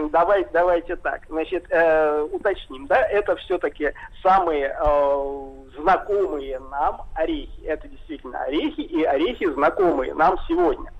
давай, 0.09 0.45
давайте 0.51 0.95
так. 0.97 1.21
Значит, 1.29 1.65
э, 1.69 2.21
уточним, 2.31 2.87
да, 2.87 2.97
это 3.07 3.35
все-таки 3.37 3.93
самые 4.21 4.75
э, 4.77 5.51
знакомые 5.77 6.59
нам 6.59 7.01
орехи. 7.15 7.61
Это 7.65 7.87
действительно 7.87 8.41
орехи 8.43 8.81
и 8.81 9.03
орехи 9.03 9.49
знакомые 9.53 10.13
нам 10.13 10.37
сегодня. 10.47 10.91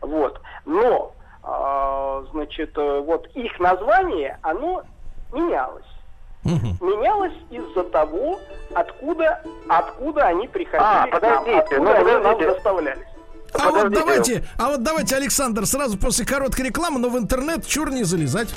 Вот. 0.00 0.40
Но, 0.64 1.12
э, 1.44 2.24
значит, 2.32 2.76
э, 2.78 3.00
вот 3.00 3.26
их 3.34 3.58
название, 3.58 4.38
оно 4.42 4.82
менялась. 5.32 5.84
Угу. 6.44 6.86
Менялась 6.86 7.34
из-за 7.50 7.84
того, 7.84 8.40
откуда, 8.74 9.42
откуда 9.68 10.26
они 10.26 10.48
приходили 10.48 10.82
а, 10.82 11.06
к 11.06 11.22
нам, 11.22 11.58
откуда 11.58 11.80
ну, 11.80 11.90
они 11.92 12.24
нам 12.24 12.38
доставлялись. 12.38 13.06
А 13.54 13.70
вот 13.70 13.92
давайте, 13.92 14.44
а 14.58 14.70
вот 14.70 14.82
давайте, 14.82 15.16
Александр, 15.16 15.66
сразу 15.66 15.98
после 15.98 16.24
короткой 16.24 16.66
рекламы, 16.66 16.98
но 16.98 17.10
в 17.10 17.18
интернет 17.18 17.66
чур 17.66 17.90
не 17.90 18.02
залезать. 18.02 18.48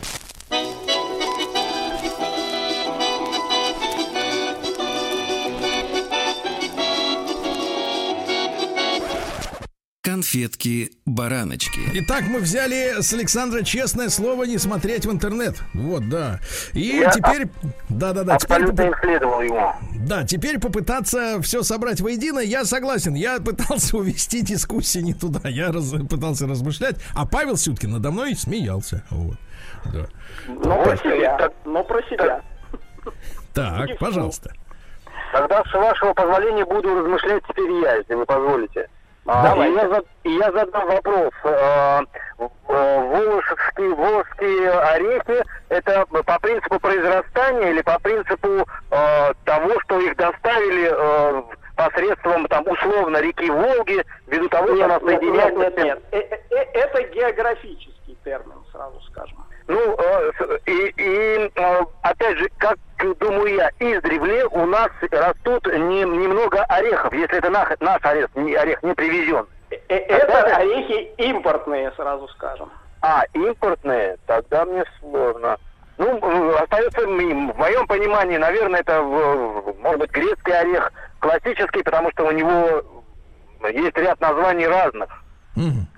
Конфетки-бараночки. 10.35 11.79
Итак, 11.93 12.23
мы 12.27 12.39
взяли 12.39 13.01
с 13.01 13.13
Александра 13.13 13.63
честное 13.63 14.09
слово 14.09 14.43
не 14.43 14.57
смотреть 14.57 15.05
в 15.05 15.11
интернет. 15.11 15.55
Вот, 15.73 16.09
да. 16.09 16.39
И 16.73 16.81
Я 16.81 17.11
теперь... 17.11 17.47
Да-да-да. 17.89 18.35
Абсолютно 18.35 18.73
теперь... 18.73 18.91
исследовал 18.91 19.41
его. 19.41 19.73
Да, 20.07 20.23
теперь 20.23 20.59
попытаться 20.59 21.41
все 21.41 21.63
собрать 21.63 22.01
воедино. 22.01 22.39
Я 22.39 22.65
согласен. 22.65 23.13
Я 23.13 23.39
пытался 23.45 23.97
увести 23.97 24.41
дискуссию 24.41 25.05
не 25.05 25.13
туда. 25.13 25.47
Я 25.47 25.71
раз... 25.71 25.93
пытался 26.09 26.47
размышлять. 26.47 26.97
А 27.13 27.25
Павел 27.25 27.55
Сюткин 27.55 27.91
надо 27.91 28.11
мной 28.11 28.35
смеялся. 28.35 29.03
Вот. 29.09 29.37
Да. 29.85 30.07
Но 30.47 30.83
про 30.83 30.97
себя. 30.97 31.51
Но 31.63 31.83
про 31.83 32.01
себя. 32.03 32.41
Так, 33.53 33.97
пожалуйста. 33.99 34.51
Тогда, 35.31 35.63
с 35.63 35.73
вашего 35.73 36.13
позволения, 36.13 36.65
буду 36.65 36.93
размышлять 36.93 37.43
теперь 37.47 37.71
я, 37.83 37.95
если 37.95 38.13
вы 38.13 38.25
позволите. 38.25 38.89
А, 39.27 39.55
и, 39.65 39.73
я, 39.73 40.01
и 40.23 40.29
я 40.37 40.51
задам 40.51 40.87
вопрос. 40.87 41.33
А, 41.43 42.01
волжские, 42.37 43.95
волжские 43.95 44.71
орехи 44.71 45.43
это 45.69 46.05
по 46.05 46.39
принципу 46.39 46.79
произрастания 46.79 47.71
или 47.71 47.81
по 47.81 47.97
принципу 47.99 48.67
а, 48.91 49.33
того, 49.45 49.79
что 49.81 49.99
их 49.99 50.15
доставили 50.15 50.91
а, 50.91 51.43
посредством 51.75 52.45
там 52.47 52.67
условно 52.67 53.17
реки 53.17 53.49
Волги, 53.49 54.03
ввиду 54.27 54.47
того, 54.49 54.69
нет, 54.69 54.75
что 54.75 54.85
она 54.85 54.99
соединяется... 54.99 55.59
Нет, 55.59 55.77
нет, 55.77 55.85
нет. 55.85 55.99
Э, 56.11 56.19
э, 56.19 56.63
это 56.73 57.03
географический 57.09 58.17
термин, 58.23 58.63
сразу 58.71 59.01
скажем. 59.09 59.43
Ну, 59.67 59.97
и, 60.67 60.93
и 60.95 61.51
опять 62.03 62.37
же, 62.37 62.47
как 62.59 62.77
думаю 63.19 63.55
я, 63.55 63.69
издревле 63.79 64.45
у 64.47 64.65
нас 64.65 64.89
растут 65.11 65.65
не, 65.67 66.03
немного 66.03 66.63
орехов, 66.63 67.13
если 67.13 67.37
это 67.37 67.49
наш, 67.49 67.69
наш 67.79 68.03
орех, 68.03 68.29
орех 68.35 68.83
не 68.83 68.93
привезен. 68.93 69.45
Э, 69.71 69.75
э, 69.89 69.95
это 69.95 70.31
Тогда... 70.31 70.57
орехи 70.57 71.11
импортные, 71.17 71.91
сразу 71.95 72.27
скажем. 72.29 72.71
А, 73.01 73.23
импортные? 73.33 74.17
Тогда 74.25 74.65
мне 74.65 74.83
сложно. 74.99 75.57
Ну, 75.97 76.55
остается, 76.55 77.07
в 77.07 77.57
моем 77.57 77.87
понимании, 77.87 78.37
наверное, 78.37 78.81
это, 78.81 79.01
может 79.01 79.99
быть, 79.99 80.11
грецкий 80.11 80.53
орех, 80.53 80.91
классический, 81.19 81.83
потому 81.83 82.11
что 82.11 82.25
у 82.25 82.31
него 82.31 82.83
есть 83.69 83.97
ряд 83.97 84.19
названий 84.19 84.67
разных. 84.67 85.09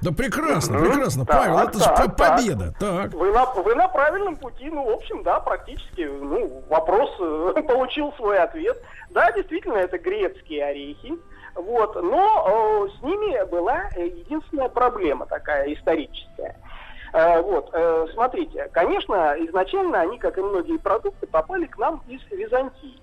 Да 0.01 0.11
прекрасно, 0.11 0.79
прекрасно. 0.79 1.25
Да, 1.25 1.33
Павел, 1.33 1.57
это 1.59 1.79
так, 1.79 1.97
же 1.97 2.09
победа. 2.09 2.73
Так. 2.79 3.13
Вы, 3.13 3.31
на, 3.31 3.45
вы 3.45 3.75
на 3.75 3.87
правильном 3.87 4.35
пути. 4.35 4.69
Ну, 4.69 4.85
в 4.85 4.89
общем, 4.89 5.23
да, 5.23 5.39
практически. 5.39 6.01
Ну, 6.01 6.63
вопрос 6.69 7.09
э, 7.19 7.63
получил 7.67 8.13
свой 8.13 8.37
ответ. 8.37 8.77
Да, 9.09 9.31
действительно, 9.31 9.77
это 9.77 9.97
грецкие 9.97 10.65
орехи. 10.65 11.13
Вот, 11.55 11.95
но 11.95 12.87
э, 12.87 12.99
с 12.99 13.01
ними 13.01 13.43
была 13.49 13.89
единственная 13.95 14.69
проблема 14.69 15.25
такая 15.25 15.73
историческая. 15.73 16.55
Э, 17.13 17.41
вот, 17.41 17.71
э, 17.73 18.07
смотрите, 18.13 18.69
конечно, 18.71 19.35
изначально 19.39 20.01
они, 20.01 20.19
как 20.19 20.37
и 20.37 20.41
многие 20.41 20.77
продукты, 20.77 21.25
попали 21.25 21.65
к 21.65 21.77
нам 21.79 22.03
из 22.07 22.21
Византии. 22.29 23.01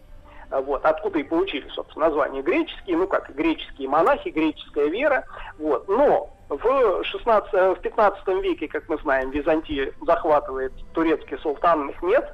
Вот, 0.51 0.85
откуда 0.85 1.19
и 1.19 1.25
получили, 1.25 1.67
собственно, 1.71 2.07
название 2.07 2.43
греческие, 2.43 2.97
ну 2.97 3.09
как, 3.09 3.35
греческие 3.35 3.89
монахи, 3.89 4.29
греческая 4.29 4.87
вера. 4.87 5.25
Вот, 5.59 5.89
но 5.89 6.31
в, 6.65 7.05
16, 7.05 7.53
в 7.53 7.81
15 7.81 8.29
веке, 8.43 8.69
как 8.69 8.89
мы 8.89 8.97
знаем, 8.99 9.31
Византия 9.31 9.93
захватывает 10.03 10.73
турецкий 10.93 11.39
султан 11.39 11.87
Мехмед. 11.87 12.29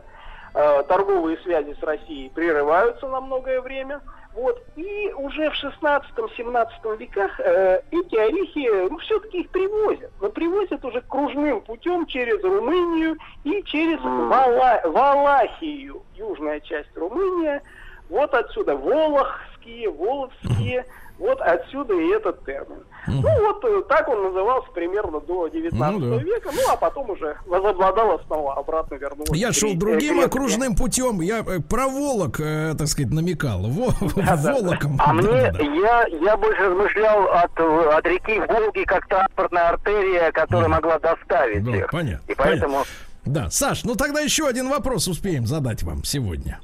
Э, 0.55 0.83
торговые 0.85 1.39
связи 1.39 1.77
с 1.79 1.83
Россией 1.83 2.31
прерываются 2.31 3.07
на 3.09 3.21
многое 3.21 3.61
время. 3.61 4.01
Вот. 4.35 4.63
И 4.77 5.13
уже 5.17 5.51
в 5.51 5.55
16-17 5.55 6.97
веках 6.99 7.41
э, 7.41 7.83
эти 7.91 8.17
орехи, 8.17 8.89
ну, 8.89 8.99
все-таки 8.99 9.41
их 9.41 9.51
привозят. 9.51 10.11
Но 10.21 10.29
привозят 10.31 10.85
уже 10.85 11.03
кружным 11.03 11.61
путем 11.61 12.07
через 12.07 12.43
Румынию 12.43 13.17
и 13.45 13.63
через 13.65 13.99
Вала- 14.01 14.83
Валахию, 14.85 16.03
южная 16.15 16.61
часть 16.61 16.97
Румыния. 16.97 17.63
Вот 18.11 18.35
отсюда 18.35 18.77
Волохские, 18.77 19.91
Воловские. 19.91 20.85
Вот 21.21 21.39
отсюда 21.43 21.93
и 21.93 22.09
этот 22.15 22.43
термин. 22.47 22.83
Ну 23.07 23.21
вот 23.21 23.63
э, 23.65 23.83
так 23.91 24.09
он 24.09 24.23
назывался 24.23 24.71
примерно 24.73 25.21
до 25.21 25.49
19 25.49 26.01
ну, 26.01 26.17
да. 26.17 26.23
века, 26.23 26.51
ну 26.51 26.61
а 26.71 26.77
потом 26.77 27.11
уже 27.11 27.37
возобладал 27.45 28.19
снова, 28.27 28.55
обратно 28.55 28.95
вернулся. 28.95 29.35
Я 29.35 29.53
шел 29.53 29.75
другим 29.75 30.21
окружным 30.21 30.75
путем, 30.75 31.21
я 31.21 31.41
э, 31.41 31.61
про 31.61 31.89
Волок, 31.89 32.41
э, 32.41 32.75
так 32.77 32.87
сказать, 32.89 33.13
намекал. 33.13 33.61
Во, 33.65 33.91
да, 34.17 34.37
Волоком. 34.37 34.99
А 34.99 35.13
мне, 35.13 35.53
я, 35.83 36.07
я 36.07 36.37
больше 36.39 36.63
размышлял 36.63 37.29
от, 37.29 37.61
от 37.61 38.07
реки 38.07 38.41
Волги 38.41 38.85
как 38.85 39.07
транспортная 39.07 39.69
артерия, 39.69 40.33
которая 40.33 40.69
mm. 40.69 40.73
могла 40.73 40.99
доставить 41.01 41.65
да, 41.65 41.77
их. 41.77 41.91
Понятно. 41.91 42.33
И 42.33 42.35
поэтому... 42.35 42.73
Понятно. 42.73 42.93
Да, 43.27 43.51
Саш, 43.51 43.85
ну 43.85 43.95
тогда 43.95 44.21
еще 44.21 44.47
один 44.47 44.71
вопрос 44.71 45.07
успеем 45.07 45.47
задать 45.47 45.83
вам 45.83 46.03
сегодня. 46.05 46.61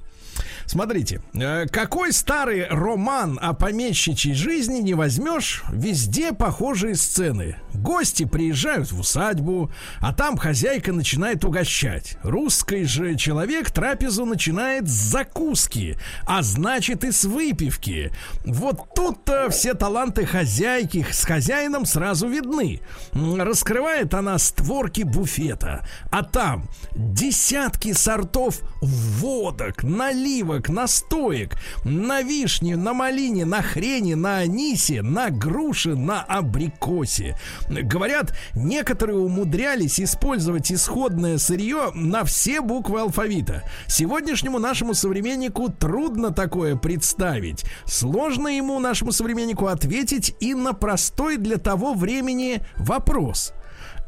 Смотрите, 0.67 1.21
э, 1.33 1.67
какой 1.67 2.13
старый 2.13 2.67
роман 2.67 3.39
о 3.41 3.55
помещичьей 3.55 4.35
жизни 4.35 4.81
не 4.81 4.95
возьмешь, 4.95 5.63
везде 5.71 6.33
похожие 6.33 6.97
сцены. 6.97 7.57
Гости 7.73 8.25
приезжают 8.25 8.91
в 8.91 9.01
усадьбу, 9.01 9.71
а 10.01 10.13
там 10.13 10.37
хозяйка 10.37 10.93
начинает 10.93 11.45
угощать. 11.45 12.19
Русский 12.23 12.85
же 12.85 13.17
человек 13.17 13.71
трапезу 13.71 14.25
начинает 14.25 14.89
с 14.89 14.93
закуски, 14.93 15.99
а 16.27 16.43
значит 16.43 17.05
и 17.05 17.13
с 17.13 17.25
выпивки. 17.25 18.11
Вот 18.45 18.93
тут-то 18.95 19.49
все 19.51 19.75
таланты 19.75 20.27
хозяйки 20.27 21.07
с 21.09 21.25
хозяином 21.25 21.87
сразу 21.87 22.27
видны. 22.27 22.81
Раскрывает 23.13 24.15
она 24.15 24.39
створки 24.39 25.03
буфета, 25.03 25.87
а 26.11 26.25
там 26.25 26.69
десятки 26.95 27.93
сортов 27.93 28.61
водок, 28.81 29.85
наливок, 29.85 30.56
сливок, 30.57 30.69
настоек, 30.69 31.57
на 31.85 32.23
вишне, 32.23 32.77
на 32.77 32.95
малине, 32.95 33.45
на 33.45 33.63
хрене, 33.63 34.17
на 34.17 34.39
анисе, 34.39 35.03
на 35.03 35.31
груше, 35.31 35.95
на 35.95 36.23
абрикосе. 36.23 37.37
Говорят, 37.69 38.35
некоторые 38.55 39.19
умудрялись 39.19 40.01
использовать 40.01 40.73
исходное 40.73 41.39
сырье 41.39 41.91
на 41.95 42.25
все 42.25 42.61
буквы 42.61 43.01
алфавита. 43.01 43.63
Сегодняшнему 43.87 44.59
нашему 44.59 44.95
современнику 44.95 45.69
трудно 45.69 46.31
такое 46.31 46.77
представить. 46.77 47.65
Сложно 47.87 48.49
ему, 48.49 48.79
нашему 48.79 49.13
современнику, 49.13 49.67
ответить 49.67 50.35
и 50.41 50.55
на 50.55 50.73
простой 50.73 51.37
для 51.37 51.57
того 51.57 51.95
времени 51.95 52.63
вопрос. 52.77 53.53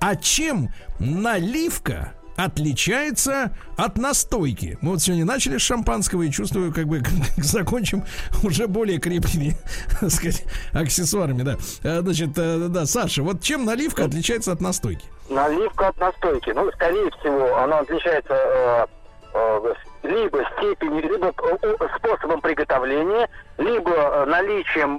А 0.00 0.14
чем 0.14 0.70
наливка 1.00 2.12
отличается 2.38 3.50
от 3.76 3.98
настойки. 3.98 4.78
Мы 4.80 4.92
вот 4.92 5.02
сегодня 5.02 5.24
начали 5.24 5.58
с 5.58 5.62
шампанского 5.62 6.22
и 6.22 6.30
чувствую, 6.30 6.72
как 6.72 6.86
бы 6.86 7.02
закончим 7.36 8.04
уже 8.44 8.68
более 8.68 8.98
крепкими, 8.98 9.56
так 10.00 10.10
сказать, 10.10 10.44
аксессуарами, 10.72 11.42
да. 11.42 11.56
Э, 11.82 12.00
значит, 12.00 12.30
э, 12.38 12.68
да, 12.68 12.86
Саша, 12.86 13.24
вот 13.24 13.42
чем 13.42 13.64
наливка 13.64 14.04
отличается 14.04 14.52
от 14.52 14.60
настойки? 14.60 15.04
Наливка 15.28 15.88
от 15.88 15.98
настойки. 15.98 16.50
Ну, 16.50 16.70
скорее 16.72 17.10
всего, 17.18 17.56
она 17.58 17.80
отличается 17.80 18.86
э, 19.34 19.74
либо 20.04 20.38
степенью, 20.56 21.02
либо 21.02 21.34
способом 21.96 22.40
приготовления, 22.40 23.28
либо 23.58 24.24
наличием 24.26 24.96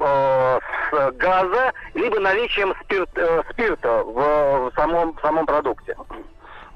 газа, 1.18 1.72
либо 1.94 2.20
наличием 2.20 2.74
спирт, 2.84 3.10
спирта 3.50 4.04
в, 4.04 4.70
в 4.70 4.72
самом, 4.76 5.14
в 5.14 5.22
самом 5.22 5.46
продукте. 5.46 5.96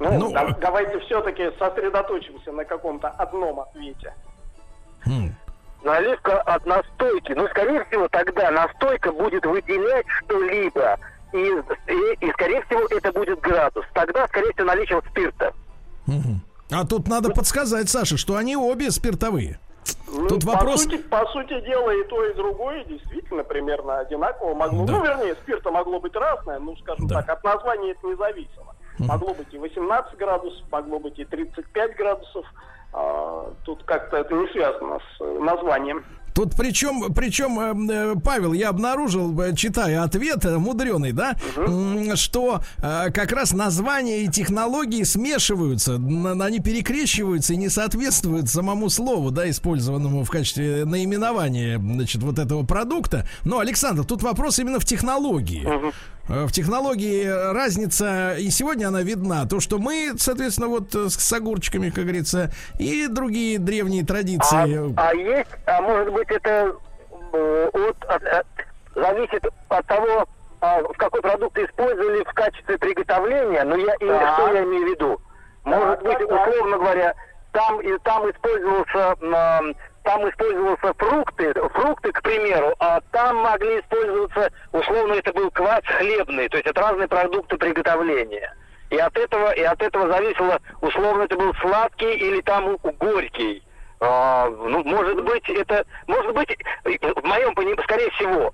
Ну, 0.04 0.20
ну 0.20 0.32
да, 0.34 0.56
давайте 0.60 1.00
все-таки 1.00 1.50
сосредоточимся 1.58 2.52
на 2.52 2.66
каком-то 2.66 3.08
одном 3.10 3.62
ответе. 3.62 4.14
Хм. 5.06 5.34
Наливка 5.84 6.42
от 6.42 6.66
настойки. 6.66 7.32
Ну, 7.34 7.48
скорее 7.48 7.86
всего, 7.86 8.08
тогда 8.10 8.52
настойка 8.52 9.12
будет 9.12 9.46
выделять 9.46 10.06
что-либо. 10.08 10.98
И, 11.32 11.38
и, 11.38 12.26
и, 12.26 12.32
скорее 12.34 12.62
всего, 12.64 12.82
это 12.90 13.12
будет 13.12 13.40
градус. 13.40 13.86
Тогда, 13.94 14.28
скорее 14.28 14.52
всего, 14.54 14.68
наличие 14.68 15.02
спирта. 15.10 15.54
Угу. 16.08 16.40
А 16.72 16.86
тут 16.86 17.08
надо 17.08 17.32
подсказать, 17.32 17.90
Саша, 17.90 18.18
что 18.18 18.36
они 18.36 18.56
обе 18.56 18.92
спиртовые. 18.92 19.60
Ну, 20.08 20.28
Тут 20.28 20.44
вопрос... 20.44 20.86
По 20.86 20.92
сути, 20.92 21.02
по 21.04 21.26
сути 21.28 21.62
дела, 21.62 21.92
и 21.92 22.04
то, 22.08 22.26
и 22.26 22.34
другое 22.36 22.84
действительно 22.86 23.44
примерно 23.44 24.00
одинаково 24.00 24.54
могло. 24.54 24.86
Да. 24.86 24.94
Ну, 24.94 25.04
вернее, 25.04 25.36
спирта 25.36 25.72
могло 25.72 26.00
быть 26.00 26.16
разное, 26.16 26.60
ну, 26.60 26.76
скажем 26.78 27.08
да. 27.08 27.22
так, 27.22 27.38
от 27.38 27.44
названия 27.44 27.92
это 27.92 28.08
не 28.08 28.16
зависело. 28.16 28.76
Могло 29.00 29.34
быть 29.34 29.54
и 29.54 29.58
18 29.58 30.18
градусов, 30.18 30.62
могло 30.72 31.00
быть 31.00 31.18
и 31.20 31.26
35 31.26 31.96
градусов. 31.96 32.46
А, 32.94 33.52
тут 33.64 33.84
как-то 33.84 34.18
это 34.18 34.36
не 34.36 34.48
связано 34.50 35.00
с 35.00 35.22
э, 35.22 35.40
названием. 35.40 36.06
Тут 36.36 36.56
причем, 36.56 37.14
причем, 37.14 37.60
э, 37.60 37.94
э, 37.94 38.16
Павел, 38.24 38.54
я 38.54 38.70
обнаружил, 38.70 39.36
читая 39.56 40.04
ответ, 40.04 40.46
мудреный, 40.46 41.12
да, 41.12 41.36
угу. 41.56 42.16
что 42.16 42.62
как 42.78 43.32
раз 43.32 43.54
названия 43.54 44.24
и 44.24 44.28
технологии 44.28 45.04
смешиваются, 45.04 45.96
они 45.96 46.60
перекрещиваются 46.60 47.54
и 47.54 47.58
не 47.58 47.70
соответствуют 47.70 48.50
самому 48.50 48.90
слову, 48.90 49.32
да, 49.32 49.50
использованному 49.50 50.24
в 50.24 50.30
качестве 50.30 50.86
наименования, 50.86 51.80
значит, 51.80 52.22
вот 52.22 52.38
этого 52.38 52.64
продукта. 52.64 53.28
Но, 53.44 53.60
Александр, 53.60 54.06
тут 54.06 54.22
вопрос 54.22 54.60
именно 54.60 54.80
в 54.80 54.86
технологии. 54.86 55.66
Угу. 55.66 55.92
В 56.28 56.52
технологии 56.52 57.28
разница, 57.54 58.36
и 58.40 58.50
сегодня 58.50 58.88
она 58.88 59.02
видна. 59.02 59.46
То, 59.46 59.60
что 59.60 59.78
мы, 59.78 60.14
соответственно, 60.18 60.70
вот 60.70 60.96
с 60.96 61.34
огурчиками, 61.34 61.90
как 61.90 62.06
говорится, 62.06 62.50
и 62.80 63.08
другие 63.08 63.60
древние 63.60 64.06
традиции. 64.06 64.94
А, 64.96 65.10
а 65.10 65.14
есть, 65.14 65.50
а 65.66 65.82
может 65.82 66.14
быть, 66.14 66.30
это 66.30 66.76
э, 67.34 67.70
от, 67.74 68.06
от, 68.06 68.24
от, 68.24 68.48
зависит 68.96 69.46
от 69.68 69.86
того, 69.86 70.26
а, 70.62 70.82
в 70.82 70.94
какой 70.94 71.22
продукт 71.22 71.58
использовали 71.58 72.24
в 72.24 72.34
качестве 72.34 72.78
приготовления, 72.78 73.66
но 73.66 73.76
я, 73.76 73.94
и, 73.96 74.06
что 74.06 74.54
я 74.54 74.64
имею 74.64 74.86
в 74.86 74.90
виду. 74.92 75.22
Может 75.66 76.04
быть, 76.04 76.22
условно 76.22 76.78
говоря, 76.78 77.14
там, 77.52 77.82
и, 77.82 77.98
там 78.04 78.30
использовался 78.32 79.76
там 80.04 80.30
использовался 80.30 80.94
фрукты, 80.98 81.54
фрукты, 81.54 82.12
к 82.12 82.22
примеру, 82.22 82.74
а 82.80 83.02
там 83.12 83.38
могли 83.38 83.80
использоваться, 83.80 84.52
условно, 84.72 85.14
это 85.14 85.34
был 85.34 85.50
квас 85.52 85.82
хлебный, 85.86 86.50
то 86.50 86.58
есть 86.58 86.68
это 86.68 86.82
разные 86.82 87.08
продукты 87.08 87.58
приготовления. 87.58 88.54
И 88.90 88.98
от 88.98 89.18
этого, 89.18 89.52
и 89.54 89.62
от 89.62 89.82
этого 89.82 90.08
зависело, 90.08 90.60
условно, 90.82 91.24
это 91.24 91.36
был 91.36 91.54
сладкий 91.56 92.14
или 92.14 92.42
там 92.42 92.78
горький. 93.00 93.64
А, 94.00 94.50
ну, 94.50 94.84
может 94.84 95.24
быть, 95.24 95.50
это, 95.50 95.86
может 96.08 96.34
быть, 96.34 96.58
в 96.84 97.24
моем 97.24 97.56
понимании, 97.56 97.84
скорее 97.84 98.12
всего, 98.12 98.54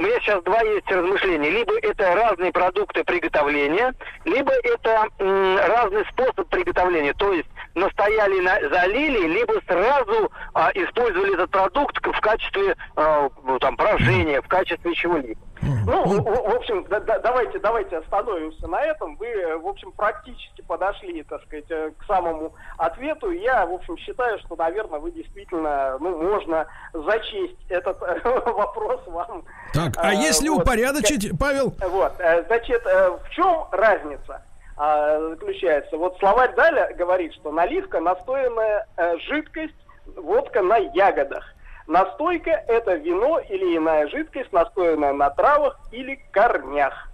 у 0.00 0.02
меня 0.02 0.18
сейчас 0.20 0.42
два 0.44 0.62
есть 0.62 0.90
размышления. 0.90 1.50
Либо 1.50 1.74
это 1.82 2.14
разные 2.14 2.50
продукты 2.52 3.04
приготовления, 3.04 3.92
либо 4.24 4.50
это 4.50 5.06
м, 5.18 5.58
разный 5.58 6.06
способ 6.10 6.48
приготовления. 6.48 7.12
То 7.12 7.32
есть 7.34 7.48
настояли, 7.74 8.40
на, 8.40 8.58
залили, 8.70 9.26
либо 9.28 9.60
сразу 9.68 10.32
а, 10.54 10.70
использовали 10.74 11.34
этот 11.34 11.50
продукт 11.50 11.98
в 12.04 12.20
качестве 12.20 12.76
а, 12.96 13.28
ну, 13.44 13.58
там, 13.58 13.76
брожения, 13.76 14.40
в 14.40 14.48
качестве 14.48 14.94
чего-либо. 14.94 15.40
Ну, 15.62 16.04
в, 16.04 16.22
в 16.22 16.56
общем, 16.56 16.84
да, 16.88 17.00
да, 17.00 17.18
давайте, 17.18 17.58
давайте 17.58 17.98
остановимся 17.98 18.66
на 18.66 18.80
этом. 18.82 19.16
Вы, 19.16 19.58
в 19.58 19.66
общем, 19.66 19.92
практически 19.92 20.62
подошли, 20.62 21.22
так 21.24 21.42
сказать, 21.44 21.70
э, 21.70 21.90
к 21.98 22.04
самому 22.06 22.54
ответу. 22.78 23.30
Я, 23.30 23.66
в 23.66 23.74
общем, 23.74 23.96
считаю, 23.98 24.38
что, 24.40 24.56
наверное, 24.56 25.00
вы 25.00 25.10
действительно, 25.10 25.98
ну, 26.00 26.16
можно 26.16 26.66
зачесть 26.92 27.58
этот 27.68 28.00
вопрос 28.24 29.00
вам. 29.06 29.44
Так, 29.74 29.96
а, 29.96 30.08
а 30.08 30.12
если 30.14 30.48
вот. 30.48 30.62
упорядочить, 30.62 31.30
Павел? 31.38 31.74
Вот, 31.80 32.12
э, 32.18 32.44
значит, 32.46 32.82
э, 32.86 33.10
в 33.10 33.30
чем 33.30 33.66
разница? 33.70 34.42
А, 34.82 35.20
заключается. 35.28 35.98
Вот 35.98 36.16
словарь 36.18 36.54
Даля 36.54 36.90
говорит, 36.96 37.34
что 37.34 37.52
наливка 37.52 38.00
настоянная 38.00 38.86
э, 38.96 39.18
жидкость, 39.18 39.74
водка 40.16 40.62
на 40.62 40.78
ягодах. 40.78 41.44
Настойка– 41.86 42.50
это 42.68 42.94
вино 42.94 43.40
или 43.40 43.76
иная 43.76 44.08
жидкость, 44.08 44.52
настоянная 44.52 45.12
на 45.12 45.30
травах 45.30 45.78
или 45.92 46.20
корнях. 46.32 47.08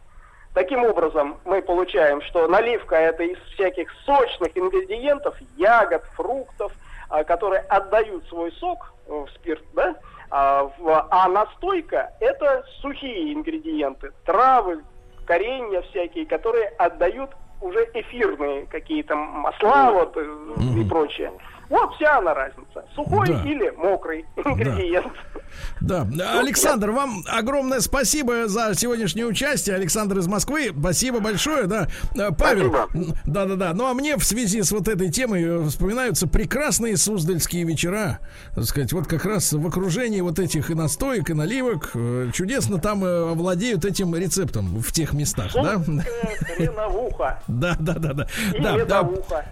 Таким 0.55 0.85
образом, 0.85 1.39
мы 1.45 1.61
получаем, 1.63 2.23
что 2.23 2.49
наливка– 2.49 2.97
это 2.97 3.23
из 3.23 3.39
всяких 3.55 3.91
сочных 4.05 4.57
ингредиентов, 4.57 5.37
ягод, 5.57 6.03
фруктов, 6.15 6.73
а, 7.09 7.25
которые 7.25 7.61
отдают 7.61 8.27
свой 8.29 8.51
сок 8.53 8.93
в 9.07 9.29
спирт, 9.35 9.63
да? 9.75 9.97
А, 10.31 10.71
а 11.11 11.29
настойка– 11.29 12.13
это 12.21 12.65
сухие 12.81 13.35
ингредиенты, 13.35 14.13
травы, 14.25 14.83
коренья 15.27 15.83
всякие, 15.83 16.27
которые 16.27 16.69
отдают 16.79 17.31
уже 17.61 17.89
эфирные 17.95 18.67
какие-то 18.67 19.15
масла 19.15 19.91
вот, 19.93 20.17
mm-hmm. 20.17 20.81
и 20.81 20.89
прочее. 20.89 21.33
Вот 21.69 21.95
вся 21.95 22.19
она 22.19 22.35
разница. 22.35 22.85
Сухой 22.95 23.29
да. 23.29 23.43
или 23.45 23.71
мокрый 23.71 24.25
ингредиент. 24.37 25.13
Да. 25.81 26.05
да. 26.05 26.41
Александр, 26.41 26.91
вам 26.91 27.25
огромное 27.27 27.81
спасибо 27.81 28.49
за 28.49 28.75
сегодняшнее 28.75 29.27
участие. 29.27 29.77
Александр 29.77 30.19
из 30.19 30.27
Москвы. 30.27 30.73
Спасибо 30.79 31.21
большое. 31.21 31.65
Да. 31.67 31.89
Э, 32.15 32.31
Павел. 32.37 32.75
Да, 33.25 33.47
да, 33.47 33.57
да. 33.57 33.75
Ну 33.75 33.87
а 33.87 33.95
мне 33.95 34.17
в 34.17 34.25
связи 34.25 34.63
с 34.63 34.71
вот 34.71 34.89
этой 34.89 35.11
темой 35.11 35.43
э, 35.45 35.65
вспоминаются 35.69 36.27
прекрасные 36.27 36.97
суздальские 36.97 37.65
вечера. 37.65 38.21
Так 38.55 38.65
сказать, 38.65 38.93
вот 38.93 39.07
как 39.07 39.25
раз 39.25 39.53
в 39.53 39.67
окружении 39.67 40.21
вот 40.21 40.39
этих 40.39 40.71
и 40.71 40.75
настоек, 40.75 41.31
и 41.31 41.35
наливок. 41.35 41.91
Э, 41.95 42.31
чудесно 42.33 42.79
там 42.79 43.01
владеют 43.35 43.85
этим 43.85 44.15
рецептом 44.15 44.81
в 44.81 44.93
тех 44.93 45.13
местах. 45.13 45.53
Да? 45.55 45.83
Да, 47.49 47.77
да, 47.79 47.95
да, 47.95 48.13
да. 48.13 48.27
Да, 48.61 48.85
да, 48.85 49.11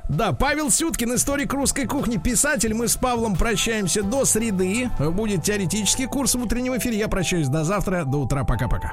да. 0.09 0.33
Павел 0.33 0.71
Сюткин, 0.71 1.15
историк 1.15 1.53
русской 1.53 1.87
кухни 1.87 2.04
кухни 2.05 2.19
писатель. 2.19 2.75
Мы 2.75 2.89
с 2.89 2.97
Павлом 2.97 3.35
прощаемся 3.35 4.03
до 4.03 4.27
среды. 4.27 4.91
Будет 4.99 5.43
теоретический 5.43 6.07
курс 6.07 6.35
в 6.35 6.43
утреннем 6.43 6.77
эфире. 6.77 6.99
Я 6.99 7.09
прощаюсь 7.09 7.49
до 7.49 7.65
завтра. 7.65 8.05
До 8.05 8.19
утра. 8.19 8.45
Пока-пока. 8.45 8.93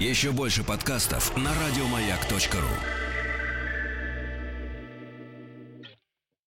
Еще 0.00 0.32
больше 0.32 0.64
подкастов 0.64 1.36
на 1.36 1.50
радиомаяк.ру 1.50 3.03